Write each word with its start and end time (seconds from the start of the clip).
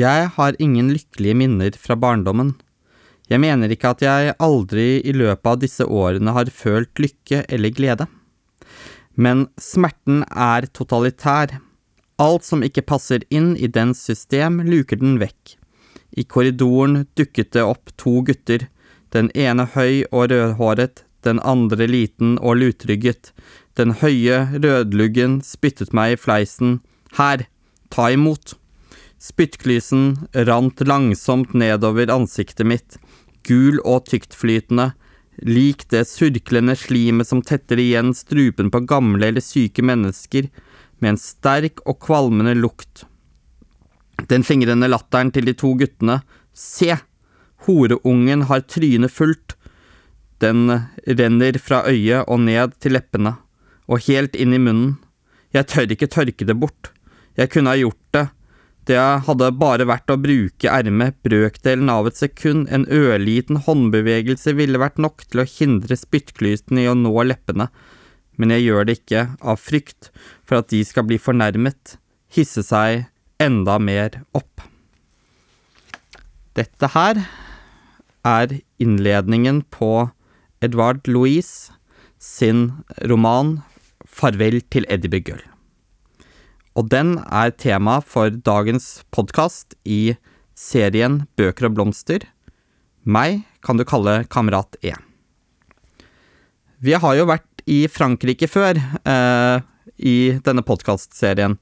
Jeg 0.00 0.28
har 0.36 0.56
ingen 0.62 0.92
lykkelige 0.94 1.36
minner 1.36 1.76
fra 1.76 1.96
barndommen. 1.98 2.54
Jeg 3.30 3.42
mener 3.42 3.72
ikke 3.72 3.92
at 3.92 4.04
jeg 4.04 4.34
aldri 4.42 5.00
i 5.06 5.12
løpet 5.14 5.48
av 5.50 5.58
disse 5.62 5.84
årene 5.84 6.32
har 6.34 6.50
følt 6.54 7.02
lykke 7.02 7.42
eller 7.48 7.74
glede. 7.74 8.06
Men 9.14 9.48
smerten 9.60 10.22
er 10.30 10.68
totalitær. 10.72 11.58
Alt 12.20 12.46
som 12.46 12.64
ikke 12.64 12.86
passer 12.86 13.24
inn 13.34 13.52
i 13.56 13.68
dens 13.68 14.00
system, 14.06 14.60
luker 14.66 15.00
den 15.00 15.18
vekk. 15.20 15.56
I 16.16 16.24
korridoren 16.24 17.04
dukket 17.18 17.52
det 17.56 17.64
opp 17.66 17.92
to 18.00 18.20
gutter, 18.26 18.66
den 19.14 19.30
ene 19.34 19.66
høy 19.74 20.06
og 20.10 20.30
rødhåret, 20.32 21.04
den 21.26 21.42
andre 21.44 21.86
liten 21.90 22.38
og 22.38 22.60
lutrygget. 22.62 23.34
Den 23.76 23.94
høye 24.00 24.46
rødluggen 24.56 25.40
spyttet 25.44 25.92
meg 25.96 26.16
i 26.16 26.20
fleisen. 26.20 26.78
Her, 27.18 27.44
ta 27.90 28.10
imot. 28.14 28.56
Spyttklysen 29.20 30.16
rant 30.48 30.80
langsomt 30.80 31.52
nedover 31.52 32.08
ansiktet 32.08 32.64
mitt, 32.64 32.96
gul 33.44 33.76
og 33.84 34.06
tyktflytende, 34.08 34.94
lik 35.44 35.84
det 35.92 36.06
surklende 36.08 36.72
slimet 36.76 37.28
som 37.28 37.42
tetter 37.44 37.80
igjen 37.80 38.14
strupen 38.16 38.72
på 38.72 38.80
gamle 38.88 39.28
eller 39.28 39.44
syke 39.44 39.84
mennesker, 39.84 40.48
med 41.00 41.14
en 41.14 41.20
sterk 41.20 41.84
og 41.84 42.00
kvalmende 42.06 42.56
lukt. 42.56 43.04
Den 44.28 44.44
fingrende 44.44 44.88
latteren 44.88 45.32
til 45.32 45.48
de 45.48 45.56
to 45.56 45.74
guttene, 45.76 46.20
se, 46.56 46.96
horeungen 47.68 48.48
har 48.48 48.64
trynet 48.68 49.12
fullt, 49.12 49.56
den 50.40 50.64
renner 51.04 51.60
fra 51.60 51.84
øyet 51.88 52.24
og 52.24 52.40
ned 52.48 52.76
til 52.80 52.96
leppene, 52.96 53.36
og 53.84 54.04
helt 54.08 54.36
inn 54.36 54.56
i 54.56 54.60
munnen. 54.60 54.96
Jeg 55.52 55.68
tør 55.68 55.92
ikke 55.92 56.08
tørke 56.08 56.46
det 56.48 56.56
bort. 56.56 56.92
Jeg 57.36 57.50
kunne 57.52 57.72
ha 57.72 57.80
gjort 57.80 58.00
det, 58.16 58.28
det 58.88 59.00
hadde 59.26 59.50
bare 59.60 59.84
vært 59.88 60.10
å 60.12 60.18
bruke 60.20 60.70
ermet 60.72 61.18
brøkdelen 61.26 61.90
av 61.92 62.08
et 62.08 62.18
sekund, 62.18 62.68
en 62.72 62.86
ørliten 62.88 63.60
håndbevegelse 63.66 64.54
ville 64.56 64.80
vært 64.80 65.00
nok 65.02 65.26
til 65.28 65.42
å 65.42 65.48
hindre 65.48 65.98
spyttklysen 65.98 66.80
i 66.80 66.88
å 66.88 66.96
nå 66.96 67.12
leppene, 67.28 67.68
men 68.40 68.54
jeg 68.54 68.64
gjør 68.70 68.88
det 68.88 68.96
ikke 69.00 69.26
av 69.44 69.60
frykt 69.60 70.08
for 70.48 70.62
at 70.62 70.70
de 70.72 70.80
skal 70.88 71.06
bli 71.10 71.20
fornærmet, 71.20 71.98
hisse 72.32 72.64
seg 72.64 73.04
enda 73.42 73.76
mer 73.82 74.22
opp. 74.36 74.64
Dette 76.56 76.90
her 76.94 77.20
er 78.26 78.58
innledningen 78.80 79.62
på 79.72 80.10
Edvard 80.64 81.06
Louise 81.08 81.72
sin 82.20 82.70
roman 83.08 83.60
Farvel 84.04 84.60
til 84.72 84.88
Eddie 84.92 85.12
Begull 85.12 85.44
og 86.78 86.90
den 86.92 87.16
er 87.26 87.50
tema 87.58 87.98
for 88.04 88.30
dagens 88.30 89.00
podkast 89.10 89.74
i 89.84 90.14
serien 90.54 91.24
Bøker 91.38 91.68
og 91.70 91.78
blomster. 91.78 92.26
Meg 93.02 93.42
kan 93.64 93.80
du 93.80 93.86
kalle 93.88 94.22
Kamerat 94.30 94.76
E. 94.84 94.92
Vi 96.80 96.94
har 96.96 97.16
jo 97.18 97.26
vært 97.28 97.64
i 97.68 97.82
Frankrike 97.90 98.48
før 98.48 98.78
eh, 98.78 99.64
i 100.00 100.16
denne 100.46 100.64
podkastserien, 100.64 101.58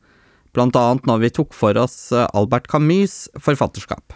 blant 0.54 0.76
annet 0.78 1.08
når 1.08 1.24
vi 1.24 1.32
tok 1.40 1.56
for 1.56 1.78
oss 1.80 2.12
eh, 2.12 2.28
Albert 2.36 2.68
Camus' 2.70 3.26
forfatterskap. 3.42 4.14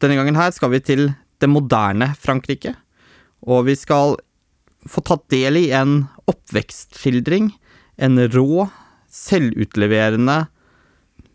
Denne 0.00 0.16
gangen 0.18 0.38
her 0.38 0.54
skal 0.54 0.72
vi 0.72 0.82
til 0.84 1.10
det 1.42 1.50
moderne 1.50 2.12
Frankrike, 2.20 2.76
og 3.44 3.66
vi 3.68 3.76
skal 3.76 4.16
få 4.88 5.02
tatt 5.04 5.26
del 5.32 5.58
i 5.58 5.66
en 5.76 6.04
oppvekstskildring, 6.30 7.50
en 8.00 8.24
rå 8.32 8.66
selvutleverende, 9.14 10.44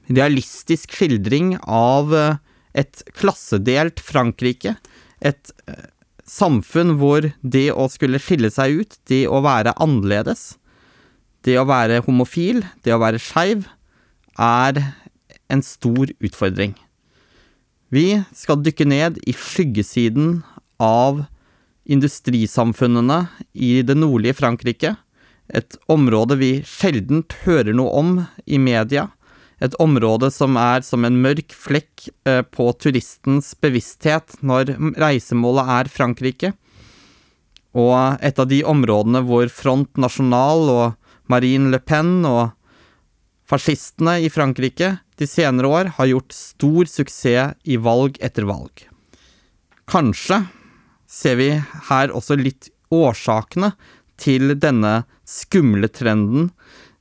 realistisk 0.09 0.95
skildring 0.97 1.55
av 1.63 2.13
eh, 2.15 2.37
et 2.77 3.03
klassedelt 3.17 4.01
Frankrike. 4.03 4.75
Et 5.21 5.53
eh, 5.69 5.87
samfunn 6.29 6.97
hvor 6.99 7.31
det 7.41 7.69
å 7.73 7.87
skulle 7.91 8.21
skille 8.21 8.51
seg 8.53 8.83
ut, 8.83 8.99
det 9.09 9.25
å 9.29 9.41
være 9.45 9.75
annerledes, 9.81 10.53
det 11.47 11.55
å 11.59 11.67
være 11.69 12.03
homofil, 12.05 12.63
det 12.83 12.93
å 12.93 13.01
være 13.01 13.21
skeiv, 13.21 13.65
er 14.39 14.83
en 15.49 15.63
stor 15.65 16.11
utfordring. 16.19 16.75
Vi 17.89 18.21
skal 18.37 18.61
dykke 18.61 18.85
ned 18.85 19.17
i 19.25 19.33
skyggesiden 19.33 20.41
av 20.83 21.23
industrisamfunnene 21.89 23.23
i 23.57 23.79
det 23.81 23.95
nordlige 23.97 24.37
Frankrike 24.37 24.93
et 25.49 25.77
område 25.89 26.37
vi 26.39 26.51
sjeldent 26.67 27.33
hører 27.45 27.73
noe 27.77 27.93
om 27.97 28.11
i 28.45 28.59
media. 28.61 29.07
Et 29.59 29.73
område 29.81 30.29
som 30.31 30.55
er 30.59 30.85
som 30.87 31.03
en 31.05 31.17
mørk 31.23 31.51
flekk 31.55 32.07
eh, 32.29 32.43
på 32.45 32.69
turistens 32.79 33.51
bevissthet 33.59 34.37
når 34.45 34.75
reisemålet 35.01 35.73
er 35.75 35.91
Frankrike. 35.91 36.53
Og 37.77 38.21
et 38.25 38.39
av 38.39 38.47
de 38.49 38.61
områdene 38.65 39.23
hvor 39.27 39.49
Front 39.53 39.99
National 39.99 40.69
og 40.71 40.85
Marine 41.29 41.73
Le 41.73 41.81
Pen 41.83 42.23
og 42.25 42.55
fascistene 43.49 44.19
i 44.23 44.29
Frankrike 44.31 44.95
de 45.19 45.27
senere 45.27 45.69
år 45.69 45.91
har 45.97 46.09
gjort 46.13 46.33
stor 46.35 46.89
suksess 46.89 47.57
i 47.65 47.77
valg 47.81 48.17
etter 48.23 48.47
valg. 48.49 48.85
Kanskje 49.89 50.43
ser 51.09 51.39
vi 51.39 51.51
her 51.89 52.13
også 52.13 52.37
litt 52.39 52.69
årsakene 52.93 53.73
til 54.19 54.53
denne 54.59 55.03
skumle 55.27 55.89
trenden 55.91 56.49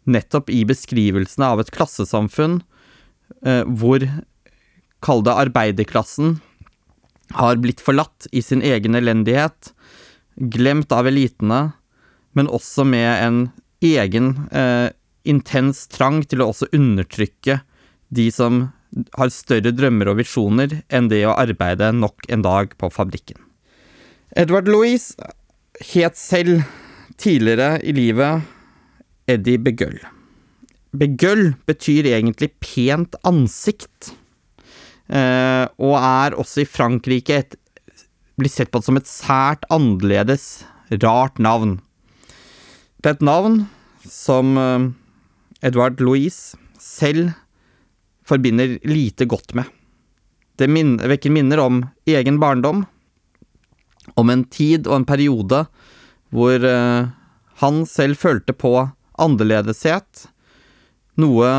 nettopp 0.08 0.50
i 0.50 0.64
beskrivelsene 0.68 1.52
av 1.52 1.62
et 1.62 1.72
klassesamfunn 1.74 2.60
eh, 3.44 3.64
hvor, 3.66 4.04
kall 5.04 5.24
det 5.26 5.36
arbeiderklassen, 5.46 6.38
har 7.36 7.60
blitt 7.60 7.82
forlatt 7.84 8.28
i 8.32 8.40
sin 8.42 8.62
egen 8.64 8.96
elendighet, 8.96 9.74
glemt 10.38 10.92
av 10.94 11.10
elitene, 11.10 11.72
men 12.32 12.48
også 12.48 12.86
med 12.88 13.10
en 13.10 13.42
egen 13.84 14.32
eh, 14.48 14.88
intens 15.28 15.86
trang 15.92 16.22
til 16.24 16.42
å 16.42 16.50
også 16.54 16.70
undertrykke 16.72 17.60
de 18.08 18.28
som 18.32 18.68
har 19.18 19.32
større 19.34 19.74
drømmer 19.76 20.08
og 20.08 20.22
visjoner 20.22 20.80
enn 20.88 21.10
det 21.12 21.20
å 21.28 21.36
arbeide 21.36 21.90
nok 21.92 22.24
en 22.32 22.44
dag 22.46 22.72
på 22.80 22.88
fabrikken. 22.92 23.36
Edvard 24.36 24.68
Louise 24.70 25.16
het 25.92 26.16
selv 26.16 26.64
tidligere 27.18 27.78
i 27.82 27.94
livet 27.96 28.46
Eddie 29.28 29.60
Begøll. 29.60 29.98
Begøll 30.98 31.52
betyr 31.68 32.08
egentlig 32.14 32.52
pent 32.64 33.18
ansikt, 33.28 34.12
eh, 35.12 35.66
og 35.76 35.96
er 35.98 36.36
også 36.38 36.62
i 36.64 36.68
Frankrike 36.68 37.42
et, 37.42 37.58
blir 38.38 38.52
sett 38.52 38.70
på 38.72 38.80
som 38.84 38.96
et 38.96 39.10
sært 39.10 39.66
annerledes, 39.74 40.64
rart 41.02 41.42
navn. 41.42 41.76
Det 43.02 43.10
er 43.10 43.18
et 43.18 43.26
navn 43.26 43.60
som 44.08 44.56
eh, 44.56 44.88
Edvard 45.68 46.00
Louise 46.00 46.56
selv 46.80 47.34
forbinder 48.28 48.78
lite 48.88 49.26
godt 49.28 49.54
med. 49.58 49.68
Det 50.58 50.66
vekker 50.68 51.30
minner 51.30 51.60
om 51.62 51.82
egen 52.08 52.40
barndom, 52.42 52.82
om 54.18 54.30
en 54.32 54.42
tid 54.50 54.88
og 54.88 54.96
en 54.96 55.06
periode 55.06 55.66
hvor 56.34 56.64
uh, 56.64 57.08
han 57.62 57.82
selv 57.88 58.18
følte 58.20 58.54
på 58.54 58.72
annerledeshet, 59.18 60.28
noe 61.18 61.50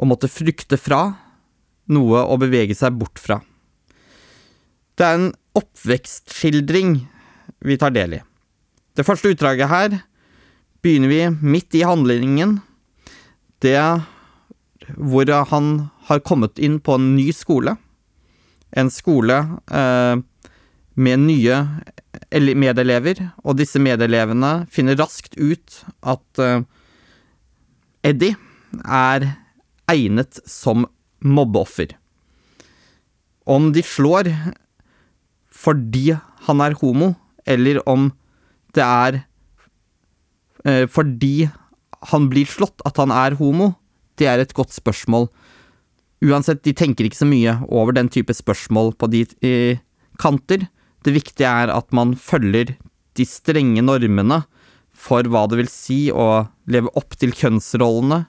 å 0.00 0.08
måtte 0.08 0.30
frykte 0.32 0.78
fra, 0.80 1.02
noe 1.90 2.22
å 2.24 2.38
bevege 2.40 2.76
seg 2.78 2.96
bort 2.96 3.20
fra. 3.20 3.40
Det 4.96 5.06
er 5.06 5.18
en 5.18 5.30
oppvekstskildring 5.58 6.94
vi 7.66 7.76
tar 7.80 7.92
del 7.92 8.20
i. 8.20 8.22
Det 8.96 9.04
første 9.06 9.32
utdraget 9.32 9.70
her 9.70 9.98
begynner 10.84 11.12
vi 11.12 11.22
midt 11.44 11.76
i 11.76 11.84
handlingen. 11.84 12.58
Det 13.60 13.76
hvor 14.96 15.30
han 15.52 15.70
har 16.08 16.24
kommet 16.26 16.58
inn 16.58 16.78
på 16.82 16.96
en 16.96 17.14
ny 17.16 17.30
skole. 17.36 17.76
En 18.70 18.90
skole 18.92 19.36
eh, 19.70 20.16
med 21.00 21.22
nye 21.24 21.56
medelever, 22.30 23.22
og 23.44 23.58
disse 23.58 23.80
medelevene 23.82 24.66
finner 24.70 24.98
raskt 25.00 25.36
ut 25.38 25.80
at 26.02 26.42
uh, 26.42 26.62
Eddie 28.06 28.36
er 28.84 29.26
egnet 29.90 30.40
som 30.48 30.86
mobbeoffer. 31.20 31.96
Om 33.50 33.72
de 33.74 33.82
slår 33.84 34.30
fordi 35.50 36.12
han 36.46 36.62
er 36.64 36.76
homo, 36.80 37.14
eller 37.44 37.80
om 37.88 38.10
det 38.76 38.84
er 38.84 39.22
uh, 40.66 40.86
fordi 40.88 41.50
han 42.10 42.30
blir 42.32 42.48
slått 42.48 42.80
at 42.88 43.00
han 43.00 43.12
er 43.12 43.36
homo, 43.40 43.74
det 44.20 44.28
er 44.28 44.40
et 44.40 44.54
godt 44.56 44.72
spørsmål. 44.72 45.28
Uansett, 46.24 46.62
de 46.64 46.76
tenker 46.76 47.06
ikke 47.08 47.22
så 47.22 47.28
mye 47.28 47.56
over 47.68 47.96
den 47.96 48.08
type 48.12 48.34
spørsmål 48.36 48.94
på 49.00 49.08
de 49.12 49.24
uh, 49.44 49.80
kanter. 50.20 50.68
Det 51.04 51.14
viktige 51.16 51.48
er 51.48 51.72
at 51.72 51.92
man 51.96 52.14
følger 52.18 52.74
de 53.16 53.26
strenge 53.26 53.82
normene 53.84 54.42
for 55.00 55.24
hva 55.32 55.46
det 55.48 55.60
vil 55.62 55.70
si 55.72 56.00
å 56.12 56.46
leve 56.70 56.92
opp 56.98 57.16
til 57.20 57.32
kjønnsrollene 57.36 58.24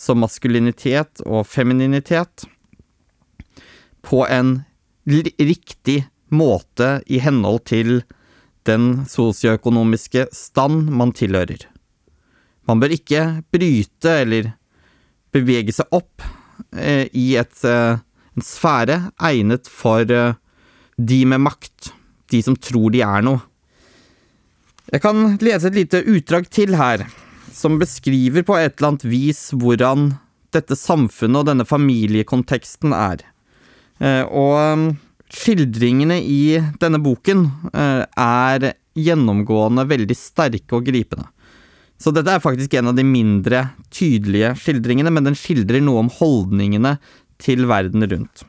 som 0.00 0.22
maskulinitet 0.22 1.22
og 1.26 1.46
femininitet. 1.46 2.46
på 4.02 4.26
en 4.26 4.64
riktig 5.06 6.08
måte 6.34 7.02
i 7.06 7.20
henhold 7.22 7.60
til 7.70 8.02
den 8.66 9.04
sosioøkonomiske 9.06 10.26
stand 10.34 10.90
man 10.90 11.12
tilhører. 11.14 11.68
Man 12.66 12.82
bør 12.82 12.94
ikke 12.94 13.22
bryte 13.54 14.16
eller 14.24 14.52
bevege 15.34 15.74
seg 15.74 15.86
opp 15.94 16.22
eh, 16.74 17.06
i 17.14 17.36
et, 17.38 17.54
eh, 17.62 18.02
en 18.36 18.46
sfære 18.46 18.98
egnet 19.22 19.70
for 19.70 20.02
eh, 20.02 20.34
de 20.98 21.20
med 21.26 21.42
makt, 21.46 21.92
de 22.32 22.42
som 22.44 22.56
tror 22.58 22.90
de 22.94 23.02
er 23.04 23.24
noe. 23.24 23.42
Jeg 24.92 25.04
kan 25.04 25.36
lese 25.40 25.70
et 25.70 25.78
lite 25.78 26.02
utdrag 26.10 26.48
til 26.52 26.74
her, 26.76 27.06
som 27.54 27.78
beskriver 27.80 28.44
på 28.44 28.58
et 28.58 28.74
eller 28.74 28.92
annet 28.92 29.06
vis 29.08 29.50
hvordan 29.54 30.10
dette 30.52 30.76
samfunnet 30.76 31.40
og 31.40 31.48
denne 31.48 31.66
familiekonteksten 31.68 32.92
er. 32.96 33.22
Eh, 34.02 34.24
og 34.26 34.56
um, 34.58 34.86
skildringene 35.32 36.18
i 36.20 36.58
denne 36.82 37.00
boken 37.02 37.46
eh, 37.72 38.02
er 38.04 38.72
gjennomgående 38.98 39.86
veldig 39.88 40.16
sterke 40.18 40.76
og 40.76 40.90
gripende. 40.90 41.30
Så 42.02 42.10
dette 42.10 42.34
er 42.34 42.42
faktisk 42.42 42.74
en 42.74 42.90
av 42.90 42.96
de 42.98 43.04
mindre 43.06 43.62
tydelige 43.94 44.56
skildringene, 44.58 45.12
men 45.14 45.28
den 45.28 45.38
skildrer 45.38 45.80
noe 45.84 46.02
om 46.02 46.10
holdningene 46.18 46.96
til 47.42 47.68
verden 47.70 48.04
rundt. 48.10 48.42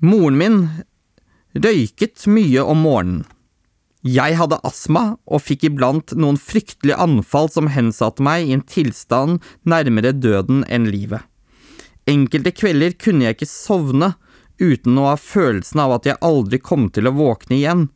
Moren 0.00 0.38
min 0.40 0.58
røyket 1.56 2.26
mye 2.28 2.62
om 2.62 2.84
morgenen. 2.84 3.26
Jeg 4.06 4.36
hadde 4.38 4.60
astma 4.64 5.18
og 5.26 5.42
fikk 5.42 5.66
iblant 5.68 6.14
noen 6.14 6.38
fryktelige 6.38 6.96
anfall 7.02 7.50
som 7.50 7.66
hensatte 7.74 8.22
meg 8.22 8.46
i 8.46 8.54
en 8.54 8.62
tilstand 8.62 9.42
nærmere 9.68 10.14
døden 10.14 10.62
enn 10.70 10.86
livet. 10.92 11.24
Enkelte 12.08 12.54
kvelder 12.54 12.94
kunne 12.96 13.26
jeg 13.26 13.36
ikke 13.36 13.50
sovne 13.50 14.12
uten 14.62 14.96
å 14.98 15.10
ha 15.10 15.16
følelsen 15.18 15.82
av 15.82 15.98
at 15.98 16.06
jeg 16.08 16.22
aldri 16.24 16.60
kom 16.62 16.88
til 16.94 17.10
å 17.10 17.14
våkne 17.18 17.58
igjen. 17.58 17.88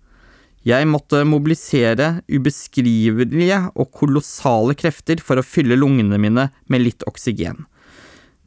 Jeg 0.66 0.86
måtte 0.90 1.24
mobilisere 1.26 2.20
ubeskrivelige 2.30 3.58
og 3.72 3.90
kolossale 3.94 4.76
krefter 4.78 5.22
for 5.22 5.38
å 5.38 5.46
fylle 5.46 5.78
lungene 5.78 6.18
mine 6.22 6.50
med 6.70 6.84
litt 6.84 7.06
oksygen. 7.08 7.64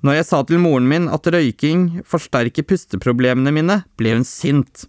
Når 0.06 0.20
jeg 0.20 0.28
sa 0.28 0.44
til 0.46 0.62
moren 0.62 0.88
min 0.88 1.08
at 1.10 1.28
røyking 1.34 2.04
forsterker 2.08 2.68
pusteproblemene 2.68 3.52
mine, 3.56 3.80
ble 3.98 4.14
hun 4.20 4.28
sint. 4.28 4.86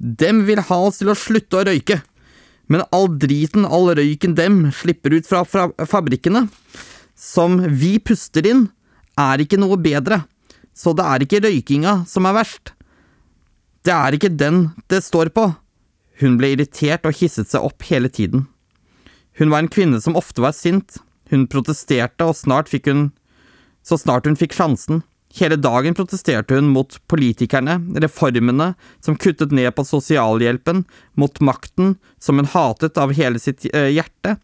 Dem 0.00 0.46
vil 0.48 0.62
ha 0.64 0.78
oss 0.80 1.00
til 1.00 1.12
å 1.12 1.18
slutte 1.18 1.60
å 1.60 1.64
røyke. 1.68 2.00
Men 2.72 2.86
all 2.94 3.08
driten, 3.20 3.66
all 3.66 3.90
røyken 3.98 4.36
dem 4.38 4.62
slipper 4.72 5.12
ut 5.18 5.28
fra, 5.28 5.44
fabrikkene, 5.44 6.46
som 7.18 7.58
vi 7.60 7.98
puster 8.00 8.46
inn, 8.48 8.68
er 9.20 9.42
ikke 9.44 9.58
noe 9.60 9.76
bedre. 9.76 10.22
Så 10.72 10.94
det 10.96 11.04
er 11.04 11.24
ikke 11.24 11.42
røykinga 11.44 12.04
som 12.08 12.28
er 12.30 12.38
verst. 12.38 12.72
Det 13.84 13.92
er 13.92 14.16
ikke 14.16 14.32
den 14.32 14.70
det 14.88 15.02
står 15.04 15.32
på. 15.36 15.50
Hun 16.20 16.36
ble 16.40 16.54
irritert 16.54 17.04
og 17.08 17.16
hisset 17.16 17.50
seg 17.50 17.64
opp 17.64 17.84
hele 17.90 18.08
tiden. 18.12 18.46
Hun 19.40 19.52
var 19.52 19.64
en 19.64 19.72
kvinne 19.72 20.00
som 20.00 20.16
ofte 20.20 20.40
var 20.44 20.56
sint. 20.56 21.00
Hun 21.30 21.46
protesterte, 21.50 22.24
og 22.24 22.38
snart 22.38 22.70
fikk 22.72 22.88
hun… 22.90 23.10
Så 23.80 23.96
snart 23.96 24.26
hun 24.28 24.36
fikk 24.36 24.52
sjansen, 24.52 25.00
Hele 25.38 25.54
dagen 25.56 25.94
protesterte 25.94 26.56
hun 26.58 26.72
mot 26.74 26.96
politikerne, 27.06 27.76
reformene 28.02 28.72
som 29.04 29.14
kuttet 29.14 29.52
ned 29.54 29.70
på 29.76 29.84
sosialhjelpen, 29.86 30.82
mot 31.14 31.40
makten 31.40 31.94
som 32.18 32.40
hun 32.40 32.50
hatet 32.50 32.98
av 32.98 33.14
hele 33.14 33.38
sitt 33.38 33.68
eh, 33.70 33.92
hjerte. 33.94 34.36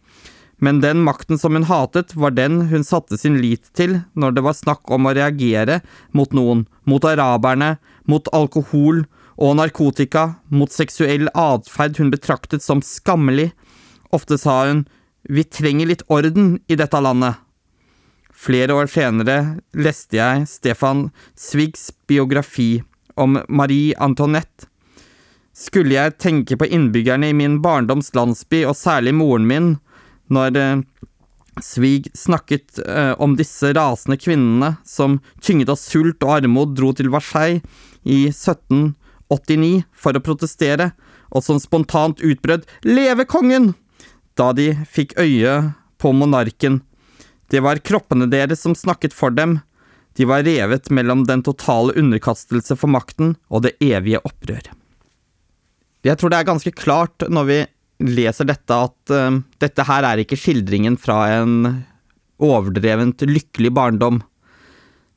Men 0.62 0.80
den 0.80 1.02
makten 1.04 1.40
som 1.42 1.58
hun 1.58 1.66
hatet, 1.68 2.14
var 2.14 2.32
den 2.36 2.68
hun 2.70 2.86
satte 2.86 3.18
sin 3.18 3.40
lit 3.42 3.66
til 3.76 3.98
når 4.14 4.36
det 4.36 4.44
var 4.46 4.56
snakk 4.56 4.88
om 4.94 5.08
å 5.08 5.14
reagere 5.16 5.80
mot 6.16 6.32
noen, 6.32 6.64
mot 6.88 7.04
araberne, 7.04 7.76
mot 8.06 8.30
alkohol 8.32 9.04
og 9.36 9.56
narkotika, 9.58 10.38
mot 10.48 10.72
seksuell 10.72 11.28
atferd 11.34 11.98
hun 12.00 12.14
betraktet 12.14 12.64
som 12.64 12.80
skammelig. 12.80 13.50
Ofte 14.14 14.38
sa 14.40 14.62
hun 14.70 14.86
vi 15.26 15.42
trenger 15.42 15.90
litt 15.90 16.06
orden 16.06 16.60
i 16.70 16.78
dette 16.78 17.00
landet. 17.02 17.42
Flere 18.36 18.74
år 18.76 18.90
senere 18.92 19.56
leste 19.72 20.18
jeg 20.18 20.44
Stefan 20.50 21.08
Zwigs 21.40 21.88
biografi 22.06 22.82
om 23.16 23.38
Marie 23.48 23.96
Antoinette. 23.96 24.68
Skulle 25.56 25.96
jeg 25.96 26.18
tenke 26.20 26.58
på 26.60 26.68
innbyggerne 26.68 27.30
i 27.32 27.36
min 27.36 27.62
barndoms 27.64 28.12
landsby, 28.14 28.66
og 28.68 28.76
særlig 28.76 29.14
moren 29.16 29.46
min, 29.48 29.70
når 30.28 30.58
eh, 30.60 30.82
Svig 31.64 32.10
snakket 32.12 32.82
eh, 32.84 33.14
om 33.16 33.32
disse 33.38 33.70
rasende 33.72 34.18
kvinnene 34.20 34.74
som 34.84 35.22
tynget 35.40 35.70
av 35.72 35.78
sult 35.80 36.20
og 36.26 36.34
armod 36.34 36.74
dro 36.76 36.90
til 36.92 37.08
Versailles 37.08 37.64
i 38.04 38.26
1789 38.28 39.86
for 39.96 40.12
å 40.12 40.24
protestere, 40.26 40.90
og 41.32 41.40
som 41.46 41.56
spontant 41.56 42.20
utbrød 42.20 42.68
'Leve 42.84 43.24
kongen!' 43.24 43.72
da 44.36 44.52
de 44.52 44.74
fikk 44.84 45.16
øye 45.16 45.72
på 45.96 46.12
monarken 46.12 46.82
det 47.52 47.62
var 47.62 47.82
kroppene 47.84 48.28
deres 48.30 48.64
som 48.64 48.74
snakket 48.74 49.14
for 49.14 49.34
dem. 49.34 49.60
De 50.16 50.26
var 50.26 50.46
revet 50.46 50.90
mellom 50.90 51.24
den 51.28 51.44
totale 51.46 51.94
underkastelse 51.98 52.76
for 52.78 52.90
makten 52.90 53.36
og 53.52 53.66
det 53.66 53.76
evige 53.84 54.22
opprør. 54.24 54.72
Jeg 56.06 56.18
tror 56.18 56.32
det 56.32 56.38
er 56.40 56.48
ganske 56.48 56.72
klart 56.74 57.26
når 57.28 57.48
vi 57.48 57.58
leser 58.06 58.48
dette, 58.48 58.76
at 58.76 59.12
uh, 59.12 59.38
dette 59.62 59.84
her 59.88 60.06
er 60.06 60.22
ikke 60.22 60.38
skildringen 60.38 60.98
fra 61.00 61.24
en 61.38 61.84
overdrevent 62.42 63.24
lykkelig 63.26 63.72
barndom. 63.76 64.20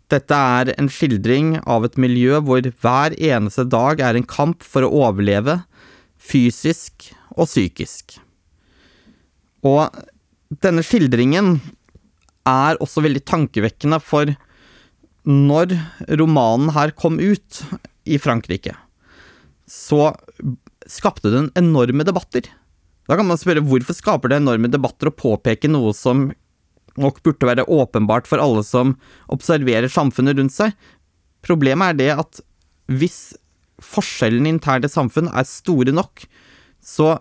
Dette 0.10 0.34
er 0.34 0.72
en 0.80 0.90
skildring 0.90 1.58
av 1.70 1.86
et 1.86 2.00
miljø 2.02 2.40
hvor 2.42 2.64
hver 2.82 3.16
eneste 3.20 3.68
dag 3.70 4.02
er 4.02 4.18
en 4.18 4.26
kamp 4.26 4.66
for 4.66 4.86
å 4.86 4.94
overleve, 5.06 5.60
fysisk 6.18 7.12
og 7.36 7.46
psykisk. 7.46 8.18
Og 9.68 9.92
denne 10.64 10.82
skildringen 10.86 11.60
er 12.50 12.80
også 12.84 13.04
veldig 13.06 13.24
tankevekkende, 13.30 14.00
for 14.02 14.34
når 15.30 15.76
romanen 16.20 16.72
her 16.74 16.94
kom 16.98 17.20
ut 17.22 17.64
i 18.10 18.18
Frankrike, 18.22 18.74
så 19.70 20.14
skapte 20.90 21.32
den 21.34 21.50
enorme 21.60 22.06
debatter. 22.08 22.48
Da 23.10 23.18
kan 23.18 23.28
man 23.30 23.40
spørre 23.42 23.64
hvorfor 23.66 23.98
skaper 23.98 24.32
det 24.32 24.40
enorme 24.40 24.70
debatter 24.72 25.10
å 25.10 25.16
påpeke 25.16 25.70
noe 25.70 25.94
som 25.98 26.30
nok 27.00 27.22
burde 27.24 27.48
være 27.48 27.68
åpenbart 27.70 28.28
for 28.30 28.42
alle 28.42 28.64
som 28.66 28.96
observerer 29.32 29.92
samfunnet 29.92 30.40
rundt 30.40 30.56
seg. 30.56 30.74
Problemet 31.46 31.94
er 31.94 32.00
det 32.00 32.10
at 32.26 32.42
hvis 32.90 33.20
forskjellene 33.80 34.52
internt 34.52 34.88
i 34.88 34.92
samfunn 34.92 35.30
er 35.32 35.48
store 35.48 35.94
nok, 35.96 36.26
så 36.84 37.20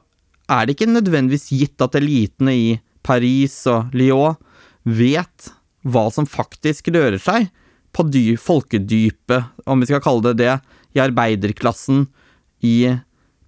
er 0.49 0.67
det 0.67 0.75
ikke 0.75 0.91
nødvendigvis 0.91 1.50
gitt 1.52 1.85
at 1.85 1.97
elitene 1.99 2.55
i 2.57 2.69
Paris 3.07 3.61
og 3.71 3.95
Lyon 3.97 4.38
vet 4.88 5.50
hva 5.88 6.09
som 6.12 6.28
faktisk 6.28 6.90
rører 6.95 7.21
seg 7.23 7.49
på 7.95 8.04
dy 8.09 8.37
folkedypet, 8.40 9.54
om 9.66 9.80
vi 9.80 9.88
skal 9.88 10.02
kalle 10.04 10.30
det 10.30 10.38
det, 10.42 10.57
i 10.97 11.02
arbeiderklassen, 11.02 12.07
i 12.64 12.90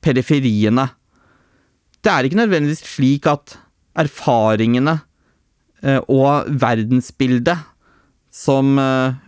periferiene. 0.05 0.87
Det 2.01 2.13
er 2.13 2.27
ikke 2.27 2.41
nødvendigvis 2.41 2.85
slik 2.95 3.29
at 3.31 3.57
erfaringene 3.99 5.01
eh, 5.83 6.01
og 6.09 6.49
verdensbildet 6.63 7.59
som 8.33 8.79
eh, 8.81 9.19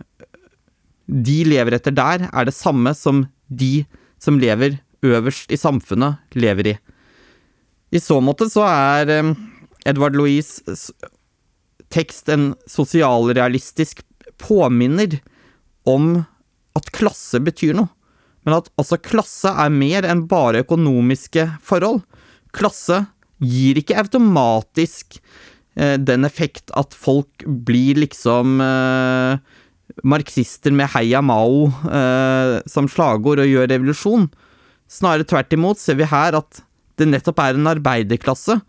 de 1.07 1.37
lever 1.45 1.77
etter 1.77 1.93
der, 1.95 2.27
er 2.31 2.47
det 2.47 2.55
samme 2.55 2.95
som 2.97 3.25
de 3.47 3.85
som 4.23 4.39
lever 4.39 4.79
øverst 5.03 5.51
i 5.51 5.59
samfunnet, 5.59 6.21
lever 6.39 6.73
i. 6.73 6.75
I 7.93 8.01
så 8.01 8.17
måte 8.23 8.47
så 8.49 8.65
er 8.65 9.11
eh, 9.19 9.33
Edvard 9.85 10.15
Louise 10.17 10.63
tekst 11.93 12.29
en 12.33 12.51
sosialrealistisk 12.69 14.01
påminner 14.41 15.19
om 15.89 16.23
at 16.77 16.89
klasse 16.95 17.41
betyr 17.43 17.75
noe, 17.77 17.91
men 18.43 18.57
at 18.57 18.69
altså 18.79 18.99
klasse 18.99 19.51
er 19.51 19.71
mer 19.71 20.07
enn 20.09 20.25
bare 20.27 20.63
økonomiske 20.65 21.45
forhold. 21.63 22.01
Klasse 22.55 23.05
gir 23.43 23.79
ikke 23.79 23.97
automatisk 24.01 25.19
eh, 25.77 25.95
den 25.99 26.27
effekt 26.27 26.73
at 26.79 26.95
folk 26.97 27.45
blir 27.45 28.01
liksom 28.03 28.59
eh, 28.63 29.37
marxister 30.07 30.75
med 30.75 30.91
heia 30.95 31.21
Mao 31.23 31.67
eh, 31.87 32.59
som 32.69 32.89
slagord 32.91 33.43
og 33.43 33.49
gjør 33.49 33.69
revolusjon. 33.71 34.29
Snarere 34.91 35.27
tvert 35.27 35.55
imot 35.55 35.81
ser 35.81 35.99
vi 35.99 36.09
her 36.09 36.37
at 36.39 36.63
det 36.99 37.09
nettopp 37.09 37.39
er 37.41 37.57
en 37.57 37.71
arbeiderklasse 37.71 38.59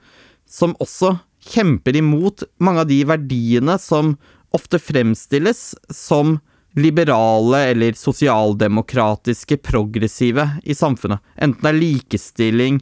som 0.49 0.77
også 0.81 1.17
kjemper 1.45 1.97
imot 2.01 2.45
mange 2.63 2.85
av 2.85 2.89
de 2.91 3.01
verdiene 3.09 3.77
som 3.81 4.15
ofte 4.55 4.79
fremstilles 4.79 5.73
som 5.91 6.39
liberale 6.75 7.61
eller 7.71 7.95
sosialdemokratiske, 7.99 9.59
progressive 9.63 10.49
i 10.65 10.75
samfunnet. 10.75 11.23
Enten 11.39 11.63
det 11.63 11.71
er 11.71 11.79
likestilling, 11.79 12.81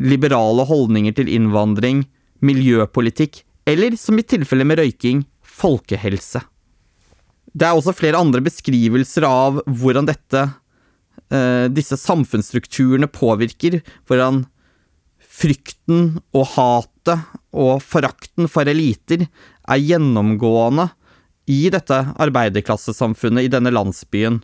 liberale 0.00 0.64
holdninger 0.68 1.16
til 1.16 1.28
innvandring, 1.32 2.04
miljøpolitikk, 2.44 3.42
eller 3.68 3.96
som 4.00 4.18
i 4.20 4.26
tilfellet 4.26 4.68
med 4.68 4.80
røyking, 4.80 5.24
folkehelse. 5.44 6.42
Det 7.54 7.68
er 7.68 7.76
også 7.76 7.94
flere 7.94 8.18
andre 8.18 8.42
beskrivelser 8.44 9.26
av 9.28 9.60
hvordan 9.68 10.08
dette, 10.08 10.48
eh, 11.30 11.68
disse 11.70 11.96
samfunnsstrukturene 12.00 13.06
påvirker. 13.06 13.80
Hvordan 14.08 14.42
frykten 15.34 16.18
og 16.34 16.48
hatet 16.56 17.22
og 17.54 17.82
forakten 17.86 18.50
for 18.50 18.68
eliter 18.68 19.24
er 19.24 19.82
gjennomgående 19.82 20.90
i 21.50 21.68
dette 21.72 22.00
arbeiderklassesamfunnet, 22.20 23.46
i 23.46 23.52
denne 23.52 23.72
landsbyen. 23.72 24.40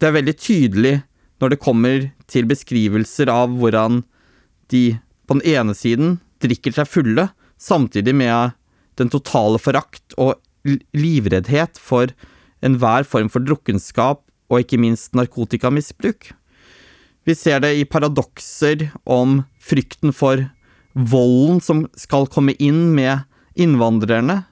Det 0.00 0.08
er 0.08 0.16
veldig 0.16 0.36
tydelig 0.40 0.94
når 1.40 1.52
det 1.52 1.62
kommer 1.62 2.08
til 2.30 2.48
beskrivelser 2.48 3.30
av 3.32 3.52
hvordan 3.60 4.02
de 4.72 4.84
på 5.28 5.36
den 5.38 5.46
ene 5.54 5.76
siden 5.76 6.18
drikker 6.42 6.74
seg 6.74 6.88
fulle, 6.88 7.28
samtidig 7.60 8.14
med 8.16 8.56
den 9.00 9.12
totale 9.12 9.60
forakt 9.60 10.16
og 10.20 10.40
livreddhet 10.96 11.78
for 11.80 12.12
enhver 12.64 13.06
form 13.08 13.30
for 13.32 13.44
drukkenskap 13.44 14.24
og 14.50 14.64
ikke 14.64 14.80
minst 14.80 15.14
narkotikamisbruk. 15.16 16.32
Vi 17.28 17.36
ser 17.36 17.60
det 17.62 17.74
i 17.76 17.86
paradokser 17.88 18.88
om 19.04 19.42
frykten 19.62 20.14
for 20.16 20.48
volden 20.92 21.60
som 21.62 21.84
skal 21.98 22.28
komme 22.30 22.54
inn 22.58 22.90
med 22.96 23.26
innvandrerne, 23.54 24.44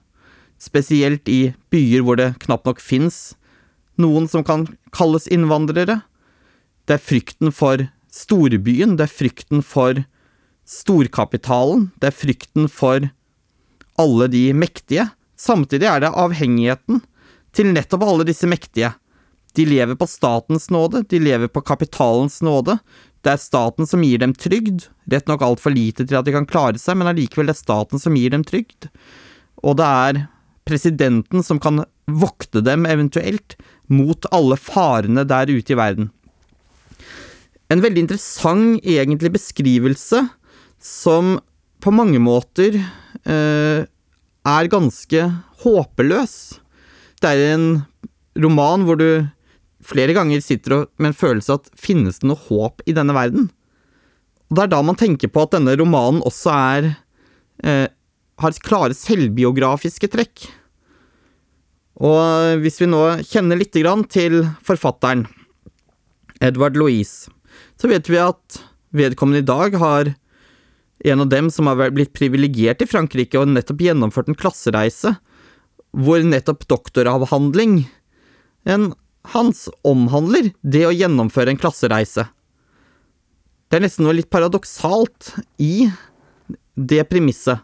spesielt 0.59 1.29
i 1.31 1.55
byer 1.71 2.03
hvor 2.05 2.19
det 2.19 2.35
knapt 2.45 2.67
nok 2.67 2.83
fins 2.83 3.37
noen 3.99 4.29
som 4.31 4.45
kan 4.47 4.67
kalles 4.95 5.29
innvandrere. 5.31 6.01
Det 6.87 6.97
er 6.97 7.03
frykten 7.03 7.53
for 7.55 7.89
storbyen, 8.15 8.97
det 8.97 9.09
er 9.09 9.13
frykten 9.13 9.63
for 9.67 10.03
storkapitalen, 10.69 11.91
det 12.01 12.11
er 12.11 12.17
frykten 12.17 12.69
for 12.71 13.09
alle 13.99 14.29
de 14.31 14.49
mektige. 14.55 15.09
Samtidig 15.39 15.89
er 15.91 16.03
det 16.03 16.15
avhengigheten 16.15 17.03
til 17.55 17.73
nettopp 17.75 18.05
alle 18.07 18.27
disse 18.29 18.49
mektige. 18.51 18.93
De 19.57 19.65
lever 19.67 19.97
på 19.99 20.07
statens 20.07 20.69
nåde, 20.71 21.03
de 21.09 21.19
lever 21.19 21.51
på 21.51 21.63
kapitalens 21.67 22.41
nåde. 22.45 22.79
Det 23.29 23.35
er 23.35 23.43
staten 23.43 23.85
som 23.85 24.01
gir 24.01 24.23
dem 24.23 24.33
trygd, 24.33 24.87
rett 25.13 25.27
nok 25.29 25.43
altfor 25.45 25.75
lite 25.75 26.07
til 26.07 26.17
at 26.17 26.25
de 26.25 26.33
kan 26.33 26.47
klare 26.49 26.81
seg, 26.81 26.97
men 26.97 27.11
allikevel 27.11 27.51
det 27.51 27.59
er 27.59 27.61
staten 27.61 28.01
som 28.01 28.15
gir 28.17 28.33
dem 28.33 28.41
trygd. 28.49 28.87
Og 29.61 29.77
det 29.77 29.85
er 29.85 30.21
presidenten 30.65 31.45
som 31.45 31.61
kan 31.61 31.83
vokte 32.09 32.63
dem 32.65 32.87
eventuelt 32.89 33.59
mot 33.93 34.25
alle 34.33 34.57
farene 34.57 35.27
der 35.29 35.53
ute 35.53 35.75
i 35.75 35.77
verden. 35.77 36.09
En 37.69 37.85
veldig 37.85 38.07
interessant 38.07 38.81
egentlig 38.81 39.35
beskrivelse 39.37 40.25
som 40.81 41.37
på 41.85 41.93
mange 41.93 42.25
måter 42.25 42.81
eh, 42.81 43.85
er 43.85 44.73
ganske 44.73 45.27
håpeløs. 45.67 46.39
Det 47.21 47.29
er 47.29 47.59
en 47.59 47.69
roman 48.41 48.89
hvor 48.89 48.97
du 48.97 49.11
flere 49.89 50.15
ganger 50.17 50.43
sitter 50.45 50.87
med 51.01 51.13
en 51.13 51.19
følelse 51.19 51.59
at 51.59 51.71
finnes 51.79 52.21
det 52.21 52.29
noe 52.31 52.41
håp 52.49 52.85
i 52.89 52.95
denne 52.97 53.17
verden? 53.17 53.49
Og 54.49 54.57
Det 54.57 54.65
er 54.65 54.73
da 54.73 54.83
man 54.85 54.99
tenker 54.99 55.33
på 55.33 55.45
at 55.45 55.55
denne 55.57 55.77
romanen 55.77 56.23
også 56.25 56.53
er 56.53 56.91
eh, 57.65 57.89
har 58.39 58.61
klare 58.65 58.97
selvbiografiske 58.97 60.09
trekk. 60.13 60.47
Og 61.99 62.63
hvis 62.63 62.79
vi 62.81 62.89
nå 62.89 63.03
kjenner 63.27 63.59
litt 63.59 63.75
til 63.75 64.45
forfatteren, 64.63 65.27
Edward 66.41 66.77
Louise, 66.79 67.27
så 67.81 67.91
vet 67.91 68.07
vi 68.07 68.21
at 68.23 68.61
vedkommende 68.95 69.43
i 69.43 69.49
dag 69.49 69.75
har 69.75 70.13
en 71.05 71.21
av 71.21 71.29
dem 71.31 71.51
som 71.51 71.67
har 71.67 71.91
blitt 71.95 72.15
privilegert 72.15 72.83
i 72.83 72.89
Frankrike 72.89 73.39
og 73.39 73.51
nettopp 73.51 73.83
gjennomført 73.83 74.31
en 74.31 74.39
klassereise, 74.39 75.17
hvor 75.91 76.23
nettopp 76.23 76.67
doktoravhandling 76.71 77.81
en, 78.69 78.93
hans 79.35 79.67
omhandler 79.87 80.53
det 80.63 80.85
å 80.89 80.95
gjennomføre 80.95 81.53
en 81.53 81.61
klassereise. 81.61 82.27
Det 83.69 83.79
er 83.79 83.85
nesten 83.85 84.07
noe 84.07 84.17
litt 84.17 84.31
paradoksalt 84.33 85.35
i 85.61 85.89
det 86.79 87.03
premisset. 87.11 87.61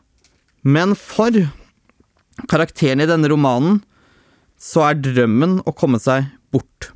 Men 0.65 0.95
for 0.99 1.33
karakteren 2.51 3.05
i 3.05 3.09
denne 3.09 3.31
romanen 3.31 3.81
så 4.61 4.85
er 4.89 5.01
drømmen 5.01 5.61
å 5.65 5.75
komme 5.77 6.01
seg 6.01 6.29
bort. 6.53 6.91